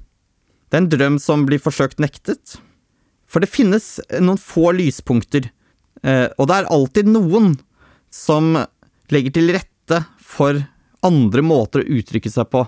Det 0.68 0.76
er 0.76 0.84
en 0.84 0.90
drøm 0.92 1.20
som 1.22 1.44
blir 1.48 1.60
forsøkt 1.62 2.00
nektet. 2.02 2.58
For 3.28 3.44
det 3.44 3.52
finnes 3.52 3.98
noen 4.20 4.40
få 4.40 4.72
lyspunkter, 4.76 5.50
eh, 6.02 6.28
og 6.37 6.48
det 6.48 6.56
er 6.56 6.72
alltid 6.72 7.10
noen 7.12 7.54
som 8.12 8.54
legger 9.12 9.37
til 9.37 9.52
rette 9.56 10.02
for 10.20 10.60
andre 11.04 11.44
måter 11.44 11.84
å 11.84 11.98
uttrykke 12.00 12.32
seg 12.32 12.48
på. 12.52 12.64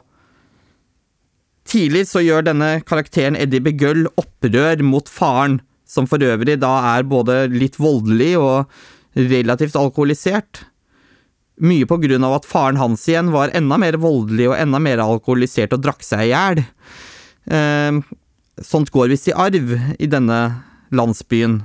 Tidlig 1.69 2.07
så 2.09 2.23
gjør 2.25 2.47
denne 2.47 2.71
karakteren 2.87 3.37
Eddie 3.39 3.63
Begull 3.63 4.07
opprør 4.19 4.83
mot 4.87 5.09
faren, 5.11 5.61
som 5.87 6.07
for 6.09 6.23
øvrig 6.23 6.57
da 6.63 6.73
er 6.95 7.07
både 7.09 7.45
litt 7.53 7.79
voldelig 7.81 8.33
og 8.41 8.71
relativt 9.19 9.77
alkoholisert. 9.79 10.65
Mye 11.61 11.87
på 11.89 11.99
grunn 12.01 12.25
av 12.25 12.39
at 12.39 12.49
faren 12.49 12.79
hans 12.81 13.05
igjen 13.11 13.33
var 13.35 13.53
enda 13.57 13.77
mer 13.81 13.99
voldelig 14.01 14.49
og 14.49 14.57
enda 14.57 14.81
mer 14.81 15.03
alkoholisert 15.05 15.75
og 15.77 15.83
drakk 15.85 16.07
seg 16.07 16.29
i 16.29 16.31
hjel. 16.33 16.63
Eh, 17.51 18.01
sånt 18.65 18.93
går 18.95 19.11
visst 19.13 19.29
i 19.29 19.37
arv 19.37 19.75
i 19.99 20.09
denne 20.09 20.41
landsbyen. 20.95 21.61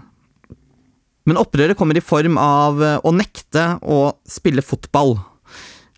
Men 1.25 1.39
opprøret 1.41 1.77
kommer 1.79 1.97
i 1.97 2.03
form 2.03 2.37
av 2.41 2.83
eh, 2.83 2.99
å 3.01 3.13
nekte 3.15 3.69
å 3.81 3.99
spille 4.29 4.65
fotball. 4.65 5.15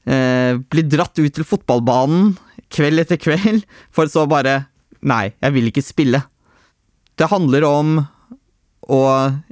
Eh, 0.08 0.56
bli 0.72 0.86
dratt 0.88 1.20
ut 1.20 1.34
til 1.36 1.48
fotballbanen 1.48 2.38
kveld 2.72 3.04
etter 3.04 3.20
kveld, 3.20 3.66
for 3.92 4.10
så 4.12 4.28
bare 4.30 4.66
Nei, 5.08 5.30
jeg 5.44 5.54
vil 5.54 5.68
ikke 5.70 5.84
spille. 5.86 6.24
Det 7.22 7.28
handler 7.30 7.64
om 7.68 8.00
å 8.90 9.02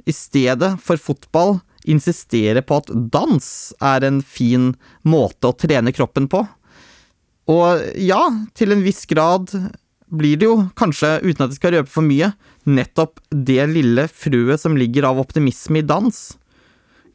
i 0.02 0.12
stedet 0.12 0.72
for 0.82 0.98
fotball 0.98 1.60
insistere 1.86 2.64
på 2.66 2.80
at 2.80 2.90
dans 3.14 3.46
er 3.78 4.04
en 4.08 4.18
fin 4.26 4.72
måte 5.06 5.46
å 5.46 5.54
trene 5.54 5.94
kroppen 5.94 6.26
på. 6.32 6.42
Og 7.54 7.84
ja, 8.02 8.20
til 8.58 8.74
en 8.74 8.82
viss 8.82 9.04
grad 9.06 9.54
blir 10.10 10.40
det 10.40 10.48
jo, 10.48 10.58
kanskje 10.78 11.20
uten 11.22 11.46
at 11.46 11.54
jeg 11.54 11.60
skal 11.60 11.76
røpe 11.76 11.94
for 11.94 12.06
mye, 12.06 12.32
nettopp 12.66 13.22
det 13.30 13.62
lille 13.70 14.08
frøet 14.10 14.62
som 14.62 14.74
ligger 14.78 15.06
av 15.08 15.22
optimisme 15.22 15.78
i 15.78 15.86
dans, 15.86 16.18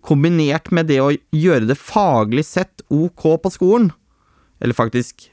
kombinert 0.06 0.72
med 0.74 0.90
det 0.90 1.00
å 1.04 1.12
gjøre 1.36 1.70
det 1.70 1.78
faglig 1.80 2.46
sett 2.48 2.84
ok 2.90 3.28
på 3.44 3.52
skolen, 3.54 3.92
eller 4.62 4.78
faktisk 4.78 5.28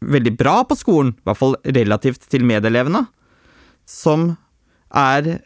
veldig 0.00 0.32
bra 0.40 0.60
på 0.64 0.76
skolen, 0.78 1.14
i 1.14 1.28
hvert 1.28 1.40
fall 1.40 1.56
relativt 1.64 2.26
til 2.32 2.46
medelevene, 2.48 3.04
som 3.86 4.34
er 4.90 5.36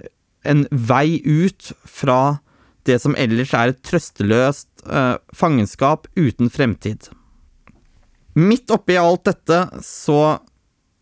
en 0.44 0.64
vei 0.70 1.20
ut 1.24 1.72
fra 1.88 2.38
det 2.84 2.98
som 3.00 3.16
ellers 3.16 3.54
er 3.56 3.72
et 3.72 3.84
trøsteløst 3.86 4.84
eh, 4.84 5.16
fangenskap 5.36 6.08
uten 6.16 6.50
fremtid. 6.52 7.08
Midt 8.36 8.72
oppi 8.74 8.98
alt 9.00 9.24
dette 9.28 9.60
så 9.84 10.36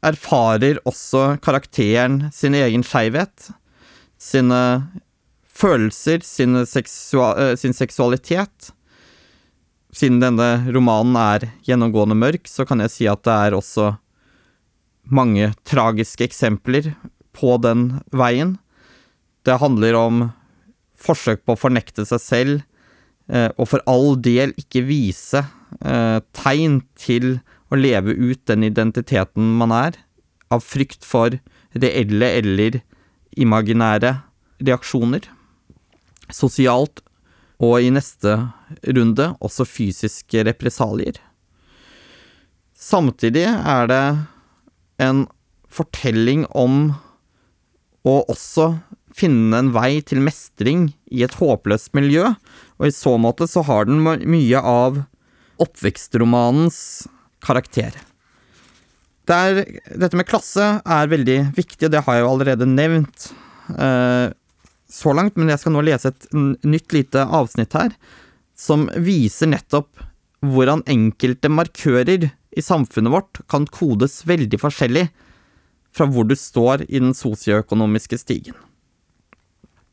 erfarer 0.05 0.81
også 0.89 1.39
karakteren 1.43 2.29
sin 2.35 2.55
egen 2.59 2.85
skeivhet, 2.87 3.51
sine 4.19 4.61
følelser, 5.63 6.23
sin, 6.27 6.59
seksual, 6.67 7.39
uh, 7.39 7.55
sin 7.59 7.75
seksualitet. 7.77 8.73
Siden 9.93 10.23
denne 10.23 10.51
romanen 10.73 11.19
er 11.21 11.51
gjennomgående 11.67 12.17
mørk, 12.19 12.49
så 12.49 12.67
kan 12.69 12.83
jeg 12.83 12.95
si 12.95 13.09
at 13.11 13.23
det 13.27 13.35
er 13.49 13.57
også 13.57 13.93
mange 15.13 15.51
tragiske 15.69 16.25
eksempler 16.25 16.93
på 17.37 17.57
den 17.63 18.01
veien. 18.15 18.57
Det 19.45 19.61
handler 19.61 19.99
om 19.99 20.23
forsøk 21.03 21.43
på 21.45 21.57
å 21.57 21.61
fornekte 21.61 22.07
seg 22.07 22.23
selv, 22.23 22.63
eh, 23.29 23.51
og 23.59 23.69
for 23.73 23.83
all 23.91 24.15
del 24.23 24.55
ikke 24.61 24.85
vise 24.87 25.43
eh, 25.83 26.19
tegn 26.37 26.81
til 26.95 27.41
å 27.73 27.79
leve 27.79 28.15
ut 28.15 28.41
den 28.47 28.65
identiteten 28.69 29.55
man 29.59 29.75
er, 29.75 29.99
av 30.53 30.63
frykt 30.65 31.07
for 31.09 31.39
reelle 31.73 32.29
eller 32.39 32.83
imaginære 33.41 34.19
reaksjoner. 34.63 35.25
Sosialt 36.31 37.03
og 37.63 37.79
i 37.83 37.91
neste 37.95 38.37
runde 38.97 39.29
også 39.43 39.67
fysiske 39.69 40.45
represalier. 40.49 41.19
Samtidig 42.75 43.47
er 43.47 43.91
det 43.91 44.05
en 45.03 45.27
fortelling 45.73 46.45
om 46.59 46.91
å 48.03 48.17
også 48.27 48.73
finne 49.15 49.61
en 49.61 49.71
vei 49.75 50.01
til 50.05 50.23
mestring 50.25 50.89
i 51.13 51.23
et 51.23 51.37
håpløst 51.39 51.93
miljø, 51.97 52.33
og 52.81 52.89
i 52.89 52.95
så 52.95 53.15
måte 53.21 53.47
så 53.51 53.63
har 53.69 53.87
den 53.87 54.01
mye 54.03 54.59
av 54.59 55.05
oppvekstromanens 55.63 57.07
karakter. 57.45 57.95
Der, 59.31 59.63
dette 59.87 60.19
med 60.19 60.27
klasse 60.27 60.81
er 60.83 61.11
veldig 61.13 61.39
viktig, 61.55 61.87
og 61.87 61.93
det 61.95 62.03
har 62.03 62.19
jeg 62.19 62.25
jo 62.25 62.31
allerede 62.33 62.67
nevnt 62.67 63.29
eh, 63.77 64.33
så 64.93 65.15
langt, 65.17 65.39
men 65.41 65.49
jeg 65.49 65.63
skal 65.63 65.75
nå 65.77 65.83
lese 65.87 66.13
et 66.13 66.27
nytt 66.35 66.93
lite 66.93 67.25
avsnitt 67.25 67.73
her, 67.77 67.95
som 68.59 68.89
viser 69.01 69.49
nettopp 69.49 70.03
hvordan 70.43 70.83
enkelte 70.91 71.49
markører 71.49 72.29
i 72.29 72.65
samfunnet 72.65 73.15
vårt 73.15 73.41
kan 73.51 73.65
kodes 73.71 74.21
veldig 74.29 74.59
forskjellig 74.61 75.07
fra 75.97 76.09
hvor 76.09 76.27
du 76.29 76.35
står 76.37 76.85
i 76.89 77.01
den 77.01 77.15
sosioøkonomiske 77.17 78.19
stigen. 78.21 78.57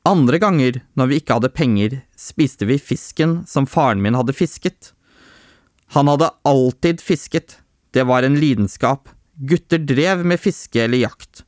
Andre 0.07 0.39
ganger, 0.41 0.79
når 0.97 1.09
vi 1.09 1.19
ikke 1.19 1.37
hadde 1.37 1.53
penger, 1.53 1.99
spiste 2.17 2.67
vi 2.67 2.79
fisken 2.81 3.43
som 3.47 3.67
faren 3.69 4.01
min 4.03 4.17
hadde 4.17 4.35
fisket. 4.35 4.93
Han 5.95 6.09
hadde 6.11 6.31
alltid 6.47 7.03
fisket, 7.03 7.59
det 7.93 8.07
var 8.07 8.23
en 8.23 8.39
lidenskap, 8.39 9.09
gutter 9.35 9.79
drev 9.79 10.25
med 10.25 10.41
fiske 10.41 10.81
eller 10.81 11.03
jakt. 11.03 11.43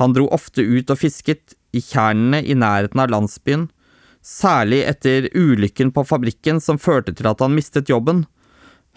Han 0.00 0.14
dro 0.16 0.28
ofte 0.32 0.64
ut 0.64 0.90
og 0.90 1.00
fisket, 1.00 1.54
i 1.72 1.82
tjernene 1.84 2.42
i 2.42 2.56
nærheten 2.58 3.02
av 3.02 3.12
landsbyen, 3.12 3.68
særlig 4.20 4.82
etter 4.88 5.30
ulykken 5.34 5.92
på 5.96 6.04
fabrikken 6.04 6.60
som 6.60 6.80
førte 6.80 7.14
til 7.16 7.30
at 7.30 7.40
han 7.40 7.54
mistet 7.56 7.88
jobben. 7.88 8.26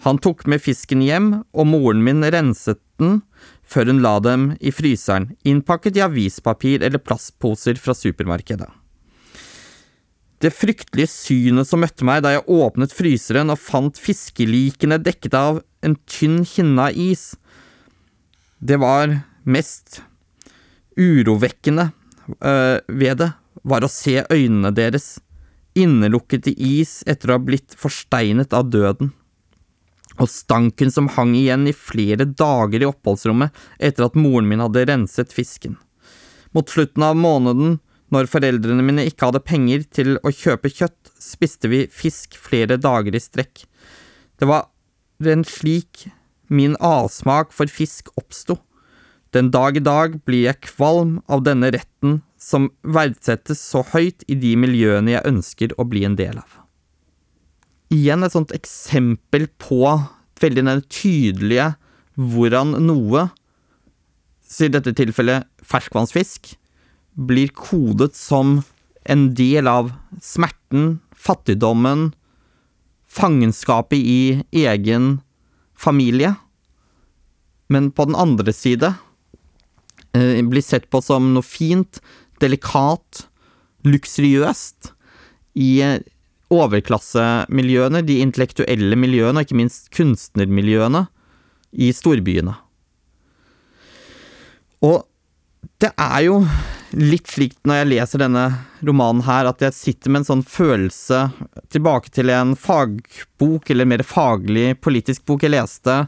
Han 0.04 0.18
tok 0.20 0.44
med 0.50 0.60
fisken 0.60 1.02
hjem, 1.04 1.30
og 1.54 1.68
moren 1.70 2.02
min 2.04 2.24
renset 2.24 2.80
den 3.00 3.22
før 3.64 3.88
hun 3.90 4.02
la 4.04 4.18
dem 4.22 4.48
i 4.60 4.72
fryseren, 4.74 5.32
innpakket 5.46 5.98
i 5.98 6.04
avispapir 6.04 6.84
eller 6.84 7.02
plastposer 7.02 7.78
fra 7.80 7.94
supermarkedet. 7.96 8.68
Det 10.44 10.52
fryktelige 10.52 11.08
synet 11.08 11.68
som 11.70 11.80
møtte 11.80 12.04
meg 12.04 12.20
da 12.24 12.34
jeg 12.34 12.44
åpnet 12.52 12.92
fryseren 12.92 13.52
og 13.54 13.60
fant 13.62 13.96
fiskelikene 13.96 14.98
dekket 15.00 15.36
av 15.38 15.62
en 15.84 15.96
tynn 16.10 16.42
hinne 16.44 16.90
av 16.90 16.98
is, 17.00 17.32
det 18.60 18.76
var 18.82 19.22
mest 19.44 20.02
urovekkende 21.00 21.90
øh, 22.28 22.78
ved 22.88 23.20
det, 23.20 23.30
var 23.62 23.84
å 23.84 23.90
se 23.90 24.22
øynene 24.30 24.72
deres, 24.74 25.18
innelukket 25.74 26.48
i 26.52 26.54
is 26.80 27.02
etter 27.10 27.30
å 27.30 27.38
ha 27.38 27.42
blitt 27.42 27.74
forsteinet 27.78 28.54
av 28.54 28.68
døden, 28.70 29.12
og 30.14 30.30
stanken 30.30 30.92
som 30.94 31.08
hang 31.10 31.32
igjen 31.34 31.66
i 31.66 31.74
flere 31.74 32.26
dager 32.28 32.84
i 32.84 32.86
oppholdsrommet 32.86 33.54
etter 33.82 34.06
at 34.06 34.18
moren 34.18 34.46
min 34.50 34.62
hadde 34.62 34.84
renset 34.86 35.34
fisken. 35.34 35.74
Mot 36.54 36.70
slutten 36.70 37.02
av 37.02 37.18
måneden, 37.18 37.80
når 38.14 38.28
foreldrene 38.30 38.84
mine 38.86 39.06
ikke 39.08 39.26
hadde 39.30 39.42
penger 39.42 39.82
til 39.90 40.12
å 40.22 40.30
kjøpe 40.30 40.70
kjøtt, 40.70 41.10
spiste 41.18 41.70
vi 41.72 41.84
fisk 41.90 42.36
flere 42.38 42.78
dager 42.78 43.16
i 43.16 43.22
strekk. 43.22 43.64
Det 44.38 44.46
var 44.46 44.68
en 45.26 45.42
slik 45.48 46.06
min 46.52 46.76
avsmak 46.78 47.50
for 47.56 47.70
fisk 47.70 48.12
oppsto. 48.20 48.60
Den 49.34 49.50
dag 49.50 49.76
i 49.76 49.82
dag 49.82 50.20
blir 50.22 50.44
jeg 50.46 50.62
kvalm 50.62 51.16
av 51.26 51.42
denne 51.42 51.72
retten 51.74 52.20
som 52.38 52.68
verdsettes 52.86 53.58
så 53.58 53.82
høyt 53.90 54.22
i 54.30 54.36
de 54.38 54.52
miljøene 54.60 55.16
jeg 55.16 55.26
ønsker 55.26 55.72
å 55.74 55.86
bli 55.90 56.04
en 56.06 56.14
del 56.18 56.38
av. 56.38 56.60
Igjen 57.90 58.22
et 58.22 58.34
sånt 58.34 58.54
eksempel 58.54 59.48
på 59.58 59.80
veldig 60.38 60.64
den 60.68 60.82
tydelige 60.86 61.72
hvordan 62.14 62.76
noe, 62.84 63.28
i 64.54 64.68
dette 64.70 64.92
tilfellet 64.94 65.48
ferskvannsfisk, 65.66 66.52
blir 67.14 67.50
kodet 67.58 68.12
som 68.14 68.60
en 69.10 69.24
del 69.34 69.66
av 69.66 69.90
smerten, 70.22 71.00
fattigdommen, 71.10 72.12
fangenskapet 73.10 73.98
i 73.98 74.44
egen 74.62 75.16
familie, 75.74 76.36
men 77.66 77.90
på 77.90 78.06
den 78.06 78.18
andre 78.18 78.54
side 78.54 78.92
blir 80.14 80.62
sett 80.62 80.90
på 80.90 81.00
som 81.02 81.32
noe 81.34 81.46
fint, 81.46 82.00
delikat, 82.42 83.24
luksuriøst 83.84 84.92
i 85.60 85.70
eh, 85.84 86.02
overklassemiljøene, 86.54 88.02
de 88.06 88.20
intellektuelle 88.22 88.98
miljøene, 89.00 89.40
og 89.40 89.46
ikke 89.46 89.58
minst 89.58 89.90
kunstnermiljøene 89.94 91.06
i 91.82 91.90
storbyene. 91.94 92.54
Og 94.84 95.02
det 95.82 95.90
er 95.96 96.20
jo 96.26 96.38
litt 96.94 97.30
slik 97.32 97.56
når 97.66 97.80
jeg 97.80 97.90
leser 97.90 98.22
denne 98.22 98.44
romanen 98.86 99.24
her, 99.26 99.48
at 99.50 99.62
jeg 99.64 99.74
sitter 99.76 100.12
med 100.12 100.22
en 100.22 100.28
sånn 100.28 100.44
følelse 100.46 101.24
tilbake 101.74 102.12
til 102.14 102.30
en 102.30 102.54
fagbok, 102.58 103.72
eller 103.72 103.88
mer 103.88 104.04
faglig 104.06 104.74
politisk 104.84 105.24
bok 105.26 105.46
jeg 105.46 105.56
leste 105.56 106.04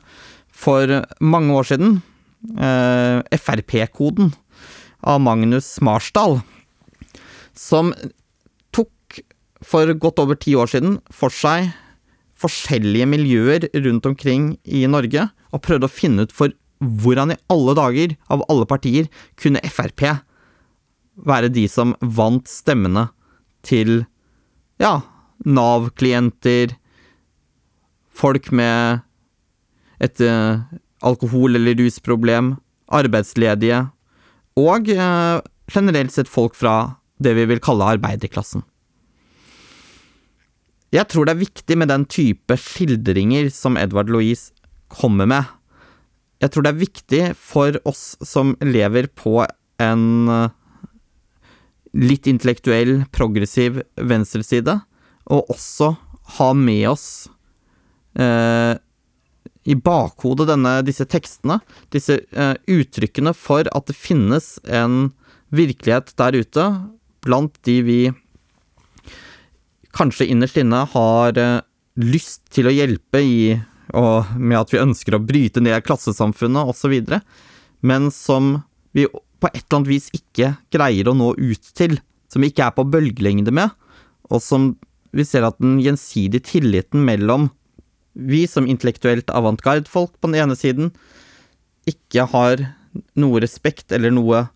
for 0.57 1.01
mange 1.19 1.57
år 1.57 1.67
siden 1.73 1.99
eh, 1.99 2.16
Frp-koden 2.55 4.33
av 5.07 5.21
Magnus 5.23 5.69
Marsdal, 5.85 6.41
som 7.57 7.93
tok 8.75 9.21
for 9.65 9.93
godt 10.01 10.23
over 10.23 10.39
ti 10.39 10.55
år 10.59 10.71
siden 10.71 10.99
for 11.15 11.33
seg 11.33 11.73
forskjellige 12.37 13.09
miljøer 13.09 13.67
rundt 13.87 14.07
omkring 14.09 14.55
i 14.65 14.85
Norge, 14.91 15.29
og 15.53 15.63
prøvde 15.65 15.89
å 15.89 15.93
finne 15.93 16.27
ut 16.27 16.35
for 16.37 16.53
hvordan 16.81 17.33
i 17.33 17.41
alle 17.53 17.75
dager, 17.79 18.17
av 18.29 18.45
alle 18.53 18.67
partier, 18.69 19.09
kunne 19.41 19.63
Frp 19.65 20.05
være 21.17 21.49
de 21.49 21.65
som 21.73 21.95
vant 22.01 22.45
stemmene 22.49 23.09
til, 23.65 24.05
ja, 24.83 25.01
Nav-klienter, 25.47 26.75
folk 28.17 28.51
med 28.57 29.03
et 30.01 30.21
uh, 30.25 30.65
alkohol- 31.05 31.59
eller 31.59 31.77
rusproblem, 31.79 32.55
arbeidsledige 32.87 33.87
og 34.57 34.89
eh, 34.89 35.41
generelt 35.73 36.15
sett 36.15 36.31
folk 36.31 36.57
fra 36.57 36.97
det 37.23 37.35
vi 37.37 37.47
vil 37.51 37.61
kalle 37.65 37.97
arbeiderklassen. 37.97 38.65
Jeg 40.95 41.09
tror 41.11 41.27
det 41.27 41.35
er 41.35 41.43
viktig 41.43 41.77
med 41.77 41.91
den 41.91 42.07
type 42.09 42.57
skildringer 42.61 43.51
som 43.53 43.77
Edvard 43.77 44.09
Louise 44.13 44.55
kommer 44.89 45.27
med. 45.29 45.45
Jeg 46.41 46.53
tror 46.53 46.65
det 46.65 46.73
er 46.73 46.85
viktig 46.85 47.23
for 47.37 47.77
oss 47.89 48.15
som 48.25 48.55
lever 48.63 49.09
på 49.19 49.41
en 49.83 50.05
eh, 50.31 50.55
litt 51.97 52.29
intellektuell, 52.29 53.05
progressiv 53.13 53.81
venstreside, 53.97 54.79
å 55.27 55.43
også 55.53 55.95
ha 56.37 56.51
med 56.57 56.85
oss 56.93 57.07
eh, 58.21 58.77
i 59.67 59.75
bakhodet 59.75 60.47
denne, 60.49 60.79
disse 60.87 61.07
tekstene, 61.11 61.59
disse 61.95 62.21
eh, 62.31 62.55
uttrykkene 62.71 63.33
for 63.35 63.67
at 63.75 63.89
det 63.91 63.97
finnes 63.99 64.57
en 64.65 65.11
virkelighet 65.55 66.13
der 66.19 66.39
ute, 66.39 66.67
blant 67.27 67.59
de 67.67 67.81
vi 67.87 68.01
kanskje 69.97 70.29
innerst 70.31 70.61
inne 70.61 70.85
har 70.93 71.41
eh, 71.41 71.59
lyst 71.99 72.45
til 72.55 72.69
å 72.69 72.75
hjelpe 72.75 73.23
i, 73.23 73.57
og 73.97 74.33
med 74.39 74.61
at 74.61 74.73
vi 74.75 74.83
ønsker 74.83 75.17
å 75.17 75.23
bryte 75.23 75.63
ned 75.65 75.83
klassesamfunnet 75.87 76.71
osv., 76.71 76.99
men 77.87 78.11
som 78.15 78.61
vi 78.97 79.07
på 79.07 79.51
et 79.51 79.61
eller 79.61 79.81
annet 79.81 79.91
vis 79.91 80.07
ikke 80.17 80.55
greier 80.73 81.11
å 81.11 81.17
nå 81.17 81.33
ut 81.37 81.73
til, 81.77 81.99
som 82.33 82.43
vi 82.43 82.51
ikke 82.51 82.71
er 82.71 82.77
på 82.77 82.87
bølgelengde 82.89 83.53
med, 83.55 83.75
og 84.31 84.43
som 84.43 84.75
vi 85.17 85.25
ser 85.27 85.47
at 85.47 85.59
den 85.63 85.79
gjensidige 85.83 86.45
tilliten 86.51 87.05
mellom 87.07 87.51
vi 88.17 88.47
som 88.49 88.67
intellektuelt 88.67 89.31
avantgarde-folk 89.31 90.15
på 90.17 90.31
den 90.31 90.41
ene 90.41 90.57
siden 90.57 90.91
ikke 91.87 92.25
har 92.33 92.63
noe 93.19 93.43
respekt 93.45 93.93
eller 93.93 94.15
noe 94.15 94.47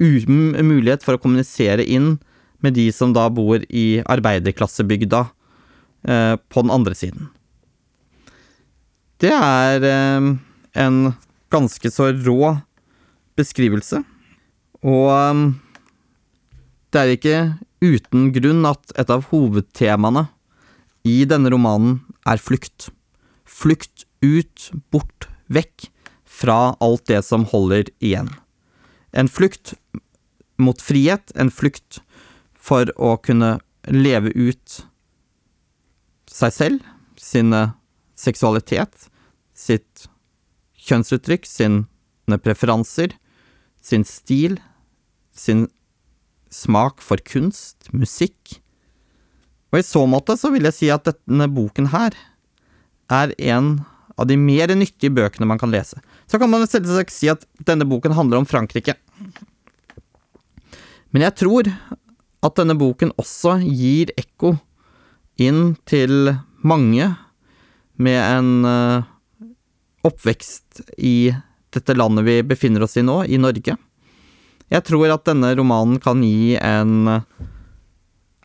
mulighet 0.00 1.02
for 1.04 1.18
å 1.18 1.20
kommunisere 1.20 1.84
inn 1.84 2.14
med 2.64 2.76
de 2.76 2.86
som 2.92 3.12
da 3.16 3.26
bor 3.32 3.64
i 3.68 4.00
arbeiderklassebygda 4.04 5.24
eh, 6.08 6.36
på 6.36 6.64
den 6.64 6.72
andre 6.72 6.96
siden. 6.96 7.28
Det 9.20 9.32
er 9.34 9.84
eh, 9.84 10.28
en 10.80 11.00
ganske 11.52 11.92
så 11.92 12.10
rå 12.14 12.54
beskrivelse, 13.36 14.02
og 14.84 15.08
eh, 15.16 15.42
det 16.90 17.02
er 17.02 17.14
ikke 17.16 17.40
uten 17.80 18.30
grunn 18.34 18.64
at 18.68 18.94
et 19.00 19.12
av 19.12 19.28
hovedtemaene 19.30 20.28
i 21.08 21.22
denne 21.28 21.52
romanen 21.52 22.00
er 22.26 22.40
flukt. 22.40 22.90
Flukt 23.44 24.06
ut, 24.22 24.70
bort, 24.92 25.28
vekk 25.48 25.88
fra 26.30 26.76
alt 26.80 27.08
det 27.10 27.22
som 27.26 27.46
holder 27.50 27.90
igjen. 27.98 28.30
En 29.12 29.28
flukt 29.28 29.74
mot 30.60 30.80
frihet, 30.80 31.32
en 31.34 31.50
flukt 31.50 32.00
for 32.54 32.92
å 33.00 33.16
kunne 33.24 33.58
leve 33.88 34.30
ut 34.36 34.80
seg 36.30 36.54
selv, 36.54 36.86
sin 37.18 37.52
seksualitet, 38.20 39.08
sitt 39.56 40.06
kjønnsuttrykk, 40.80 41.48
sine 41.48 42.38
preferanser, 42.44 43.16
sin 43.82 44.04
stil, 44.08 44.58
sin 45.32 45.66
smak 46.52 47.02
for 47.04 47.20
kunst, 47.24 47.88
musikk, 47.92 48.60
og 49.70 49.78
i 49.78 49.86
så 49.86 50.02
måte 50.10 50.36
så 50.38 50.50
vil 50.50 50.66
jeg 50.66 50.76
si 50.76 50.90
at 50.92 51.06
denne 51.06 51.46
boken 51.50 51.90
her 51.92 52.16
er 53.10 53.34
en 53.52 53.78
av 54.20 54.26
de 54.28 54.36
mer 54.36 54.72
nyttige 54.76 55.12
bøkene 55.14 55.48
man 55.48 55.60
kan 55.60 55.72
lese. 55.72 56.00
Så 56.26 56.38
kan 56.38 56.50
man 56.50 56.66
selvsagt 56.68 57.14
si 57.14 57.30
at 57.32 57.46
denne 57.66 57.86
boken 57.88 58.14
handler 58.14 58.40
om 58.40 58.48
Frankrike. 58.48 58.96
Men 61.10 61.26
jeg 61.26 61.36
tror 61.40 61.70
at 62.40 62.58
denne 62.58 62.76
boken 62.78 63.14
også 63.20 63.58
gir 63.64 64.12
ekko 64.20 64.56
inn 65.40 65.74
til 65.88 66.34
mange 66.60 67.08
med 68.00 68.18
en 68.20 68.50
uh, 68.66 69.08
oppvekst 70.06 70.82
i 70.98 71.32
dette 71.72 71.96
landet 71.96 72.26
vi 72.26 72.36
befinner 72.46 72.84
oss 72.84 72.98
i 72.98 73.04
nå, 73.04 73.22
i 73.24 73.38
Norge. 73.40 73.76
Jeg 74.70 74.86
tror 74.86 75.12
at 75.14 75.26
denne 75.26 75.52
romanen 75.58 76.00
kan 76.02 76.22
gi 76.22 76.56
en 76.56 77.22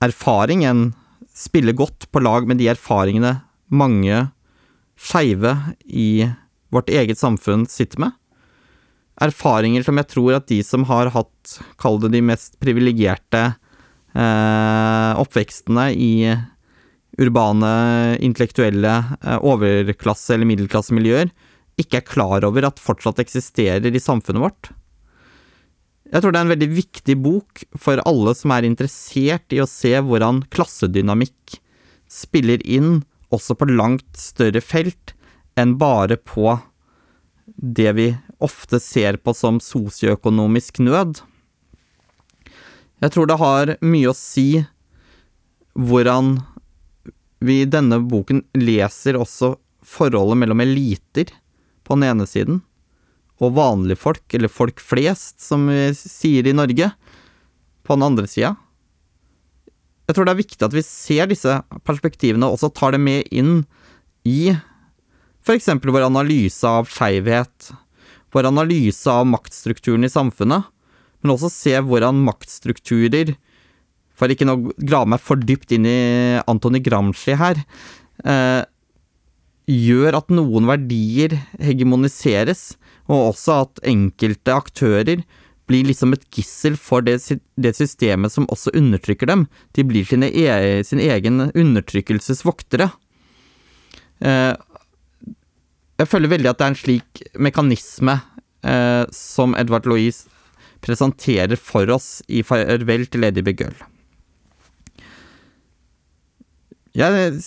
erfaring, 0.04 0.66
en 0.66 0.88
spille 1.36 1.76
godt 1.76 2.08
på 2.12 2.22
lag 2.24 2.48
med 2.48 2.62
de 2.62 2.70
erfaringene 2.72 3.38
mange 3.74 4.22
skeive 4.96 5.52
i 5.86 6.26
vårt 6.74 6.90
eget 6.90 7.20
samfunn 7.20 7.66
sitter 7.70 8.06
med. 8.06 8.16
Erfaringer 9.22 9.84
som 9.86 10.00
jeg 10.00 10.10
tror 10.12 10.38
at 10.38 10.48
de 10.52 10.60
som 10.66 10.84
har 10.90 11.12
hatt, 11.14 11.58
kall 11.80 12.00
det 12.04 12.12
de 12.16 12.24
mest 12.26 12.58
privilegerte 12.64 13.44
eh, 14.16 15.12
oppvekstene 15.22 15.90
i 15.94 16.14
urbane, 17.20 18.18
intellektuelle, 18.24 18.96
eh, 19.22 19.40
overklasse- 19.40 20.36
eller 20.36 20.50
middelklassemiljøer, 20.50 21.32
ikke 21.80 22.00
er 22.00 22.08
klar 22.08 22.48
over 22.48 22.68
at 22.68 22.80
fortsatt 22.80 23.20
eksisterer 23.24 23.88
i 23.88 24.04
samfunnet 24.04 24.44
vårt. 24.44 24.72
Jeg 26.14 26.22
tror 26.22 26.34
det 26.34 26.40
er 26.40 26.46
en 26.46 26.54
veldig 26.54 26.70
viktig 26.76 27.16
bok 27.24 27.64
for 27.82 28.02
alle 28.06 28.36
som 28.38 28.54
er 28.54 28.68
interessert 28.68 29.54
i 29.56 29.62
å 29.64 29.70
se 29.70 29.94
hvordan 29.98 30.44
klassedynamikk 30.54 31.58
spiller 32.12 32.62
inn 32.62 33.02
også 33.34 33.58
på 33.58 33.68
langt 33.72 34.20
større 34.20 34.62
felt 34.62 35.16
enn 35.60 35.76
bare 35.82 36.18
på 36.22 36.58
det 37.56 37.92
vi 37.98 38.10
ofte 38.44 38.80
ser 38.82 39.18
på 39.22 39.34
som 39.38 39.58
sosioøkonomisk 39.64 40.82
nød. 40.84 41.22
Jeg 43.02 43.14
tror 43.14 43.30
det 43.30 43.40
har 43.42 43.74
mye 43.86 44.12
å 44.12 44.18
si 44.18 44.64
hvordan 45.76 46.38
vi 47.46 47.62
i 47.64 47.70
denne 47.70 48.00
boken 48.06 48.44
leser 48.58 49.18
også 49.20 49.56
forholdet 49.86 50.40
mellom 50.42 50.64
eliter 50.64 51.34
på 51.86 51.98
den 51.98 52.08
ene 52.08 52.26
siden, 52.30 52.62
og 53.44 53.56
vanlige 53.58 54.00
folk, 54.00 54.24
eller 54.34 54.52
folk 54.52 54.80
flest, 54.84 55.40
som 55.44 55.68
vi 55.68 55.90
sier 55.98 56.48
i 56.48 56.56
Norge, 56.56 56.92
på 57.86 57.98
den 57.98 58.06
andre 58.08 58.30
sida. 58.30 58.54
Jeg 60.06 60.16
tror 60.16 60.28
det 60.28 60.36
er 60.36 60.44
viktig 60.44 60.66
at 60.66 60.76
vi 60.76 60.84
ser 60.86 61.30
disse 61.30 61.56
perspektivene 61.86 62.48
og 62.48 62.60
også 62.60 62.72
tar 62.78 62.94
det 62.96 63.02
med 63.02 63.26
inn 63.34 63.64
i 64.26 64.54
f.eks. 65.46 65.70
vår 65.82 66.06
analyse 66.06 66.66
av 66.66 66.90
skeivhet, 66.90 67.72
vår 68.34 68.50
analyse 68.50 69.10
av 69.10 69.26
maktstrukturen 69.30 70.06
i 70.06 70.12
samfunnet, 70.12 70.66
men 71.22 71.34
også 71.34 71.50
se 71.54 71.76
hvordan 71.82 72.24
maktstrukturer 72.26 73.36
For 74.16 74.32
ikke 74.32 74.46
å 74.48 74.70
grave 74.78 75.10
meg 75.12 75.20
for 75.20 75.36
dypt 75.36 75.74
inn 75.76 75.84
i 75.90 76.40
Antony 76.48 76.80
Gramsci 76.80 77.34
her 77.36 77.58
eh, 78.24 78.62
gjør 79.70 80.20
at 80.20 80.30
noen 80.34 80.68
verdier 80.70 81.38
hegemoniseres, 81.62 82.76
og 83.10 83.32
også 83.32 83.58
at 83.66 83.82
enkelte 83.90 84.54
aktører 84.54 85.24
blir 85.70 85.88
liksom 85.88 86.14
et 86.14 86.26
gissel 86.34 86.76
for 86.78 87.06
det, 87.06 87.18
det 87.58 87.74
systemet 87.78 88.34
som 88.34 88.46
også 88.54 88.74
undertrykker 88.78 89.30
dem. 89.30 89.48
De 89.74 89.86
blir 89.88 90.06
sine 90.06 90.30
e 90.30 90.84
sin 90.86 91.02
egen 91.02 91.50
undertrykkelsesvoktere. 91.50 92.92
Eh, 94.22 94.54
jeg 95.96 96.12
føler 96.12 96.32
veldig 96.36 96.52
at 96.52 96.60
det 96.60 96.66
er 96.66 96.74
en 96.74 96.80
slik 96.80 97.26
mekanisme 97.40 98.20
eh, 98.62 99.04
som 99.16 99.58
Edvard 99.58 99.90
Louise 99.90 100.30
presenterer 100.86 101.58
for 101.58 101.90
oss 101.90 102.22
i 102.30 102.44
Farvel 102.46 103.08
til 103.10 103.26
Lady 103.26 103.42
Begull. 103.46 103.76
Jeg 106.96 107.40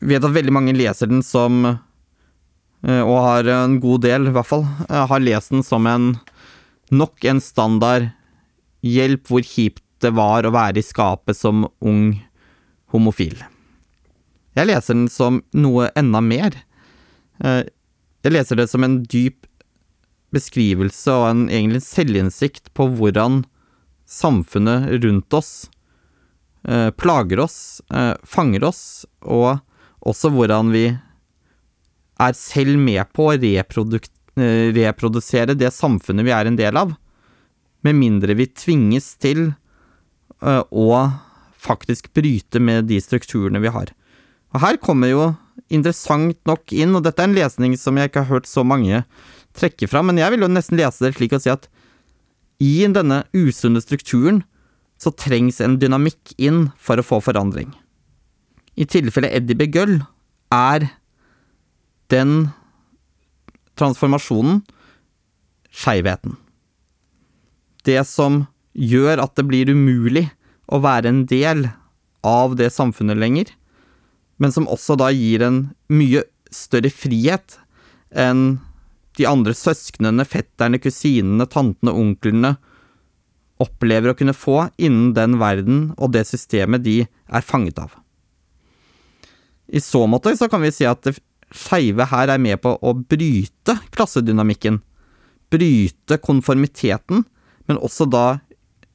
vet 0.00 0.24
at 0.24 0.34
veldig 0.34 0.54
mange 0.54 0.74
leser 0.76 1.10
den 1.10 1.24
som 1.26 1.64
eh, 1.66 3.02
Og 3.02 3.18
har 3.24 3.50
en 3.52 3.78
god 3.82 4.04
del, 4.06 4.28
i 4.28 4.34
hvert 4.34 4.48
fall, 4.48 4.66
eh, 4.88 5.04
har 5.10 5.24
lest 5.24 5.54
den 5.54 5.64
som 5.66 5.86
en 5.90 6.14
nok 6.94 7.24
en 7.28 7.40
standard 7.44 8.08
hjelp 8.86 9.26
hvor 9.28 9.44
kjipt 9.44 9.82
det 10.00 10.14
var 10.16 10.46
å 10.46 10.54
være 10.54 10.80
i 10.80 10.86
skapet 10.86 11.36
som 11.36 11.66
ung 11.84 12.14
homofil. 12.94 13.34
Jeg 14.56 14.70
leser 14.70 14.94
den 14.94 15.10
som 15.12 15.42
noe 15.52 15.90
enda 15.98 16.22
mer. 16.24 16.54
Eh, 17.42 17.66
jeg 18.24 18.34
leser 18.34 18.58
det 18.58 18.68
som 18.70 18.86
en 18.86 19.02
dyp 19.04 19.44
beskrivelse 20.34 21.12
og 21.12 21.26
en 21.28 21.42
egentlig 21.48 21.82
selvinnsikt 21.84 22.70
på 22.76 22.86
hvordan 22.98 23.42
samfunnet 24.08 25.02
rundt 25.02 25.34
oss 25.36 25.68
plager 27.00 27.40
oss, 27.40 27.80
fanger 28.28 28.64
oss, 28.66 28.80
og 29.22 29.60
også 30.08 30.30
hvordan 30.34 30.72
vi 30.74 30.86
er 32.18 32.34
selv 32.34 32.78
med 32.82 33.06
på 33.14 33.28
å 33.30 33.38
reprodusere 33.38 35.54
det 35.58 35.70
samfunnet 35.74 36.26
vi 36.26 36.34
er 36.34 36.46
en 36.48 36.58
del 36.58 36.74
av, 36.78 36.94
med 37.86 37.94
mindre 37.98 38.34
vi 38.38 38.46
tvinges 38.50 39.16
til 39.22 39.52
å 40.42 41.10
faktisk 41.58 42.12
bryte 42.14 42.60
med 42.62 42.86
de 42.90 43.00
strukturene 43.02 43.60
vi 43.62 43.70
har. 43.74 43.88
Og 44.54 44.60
her 44.62 44.76
kommer 44.80 45.08
jo 45.10 45.34
interessant 45.68 46.38
nok 46.48 46.72
inn, 46.72 46.94
og 46.96 47.04
dette 47.04 47.22
er 47.22 47.28
en 47.28 47.36
lesning 47.36 47.76
som 47.78 47.98
jeg 47.98 48.10
ikke 48.10 48.24
har 48.24 48.38
hørt 48.38 48.48
så 48.48 48.64
mange 48.66 49.02
trekke 49.58 49.88
fram, 49.90 50.06
men 50.10 50.20
jeg 50.20 50.34
vil 50.34 50.46
jo 50.46 50.52
nesten 50.52 50.78
lese 50.78 51.04
det 51.04 51.16
slik 51.16 51.34
og 51.34 51.42
si 51.42 51.50
at 51.52 51.68
i 52.62 52.86
denne 52.90 53.22
usunne 53.36 53.82
strukturen 53.82 54.42
så 54.98 55.12
trengs 55.14 55.60
en 55.62 55.76
dynamikk 55.78 56.34
inn 56.42 56.70
for 56.82 56.98
å 56.98 57.06
få 57.06 57.20
forandring. 57.22 57.70
I 58.78 58.86
tilfelle 58.86 59.30
Eddie 59.34 59.58
Begøll, 59.58 59.98
er 60.54 60.86
den 62.12 62.50
transformasjonen 63.78 64.62
skeivheten. 65.74 66.36
Det 67.84 68.00
som 68.08 68.44
gjør 68.78 69.24
at 69.24 69.34
det 69.38 69.46
blir 69.48 69.72
umulig 69.72 70.28
å 70.68 70.80
være 70.84 71.10
en 71.10 71.24
del 71.28 71.66
av 72.26 72.56
det 72.58 72.70
samfunnet 72.74 73.18
lenger, 73.18 73.50
men 74.38 74.54
som 74.54 74.68
også 74.70 74.96
da 75.00 75.10
gir 75.14 75.42
en 75.42 75.60
mye 75.90 76.22
større 76.54 76.90
frihet 76.94 77.58
enn 78.14 78.60
de 79.18 79.26
andre 79.26 79.54
søsknene, 79.56 80.24
fetterne, 80.28 80.78
kusinene, 80.78 81.48
tantene, 81.50 81.92
onklene 81.92 82.54
opplever 83.58 84.12
å 84.12 84.18
kunne 84.18 84.36
få 84.36 84.68
innen 84.78 85.10
den 85.16 85.40
verden 85.40 85.88
og 85.98 86.12
det 86.14 86.28
systemet 86.28 86.84
de 86.84 87.00
er 87.02 87.44
fanget 87.44 87.80
av. 87.82 87.96
I 89.68 89.80
så 89.84 90.06
måte 90.08 90.34
så 90.36 90.48
kan 90.48 90.62
vi 90.64 90.72
si 90.72 90.86
at 90.88 91.06
skeive 91.54 92.06
her 92.10 92.32
er 92.32 92.40
med 92.40 92.60
på 92.64 92.74
å 92.80 92.94
bryte 92.96 93.78
klassedynamikken, 93.94 94.80
bryte 95.52 96.18
konformiteten, 96.20 97.24
men 97.68 97.80
også 97.80 98.08
da 98.08 98.26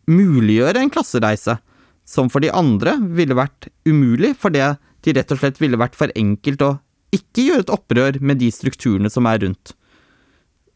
muliggjøre 0.09 0.81
en 0.81 0.91
klassereise, 0.93 1.57
som 2.05 2.27
for 2.29 2.43
de 2.43 2.51
andre 2.51 2.97
ville 3.15 3.37
vært 3.37 3.69
umulig, 3.87 4.33
fordi 4.35 4.73
de 5.03 5.13
rett 5.15 5.31
og 5.31 5.39
slett 5.39 5.61
ville 5.61 5.79
vært 5.79 5.95
for 5.97 6.11
enkelt 6.19 6.65
å 6.65 6.73
ikke 7.13 7.45
gjøre 7.47 7.65
et 7.65 7.73
opprør 7.73 8.19
med 8.25 8.41
de 8.41 8.49
strukturene 8.51 9.11
som 9.13 9.27
er 9.29 9.43
rundt. 9.45 9.73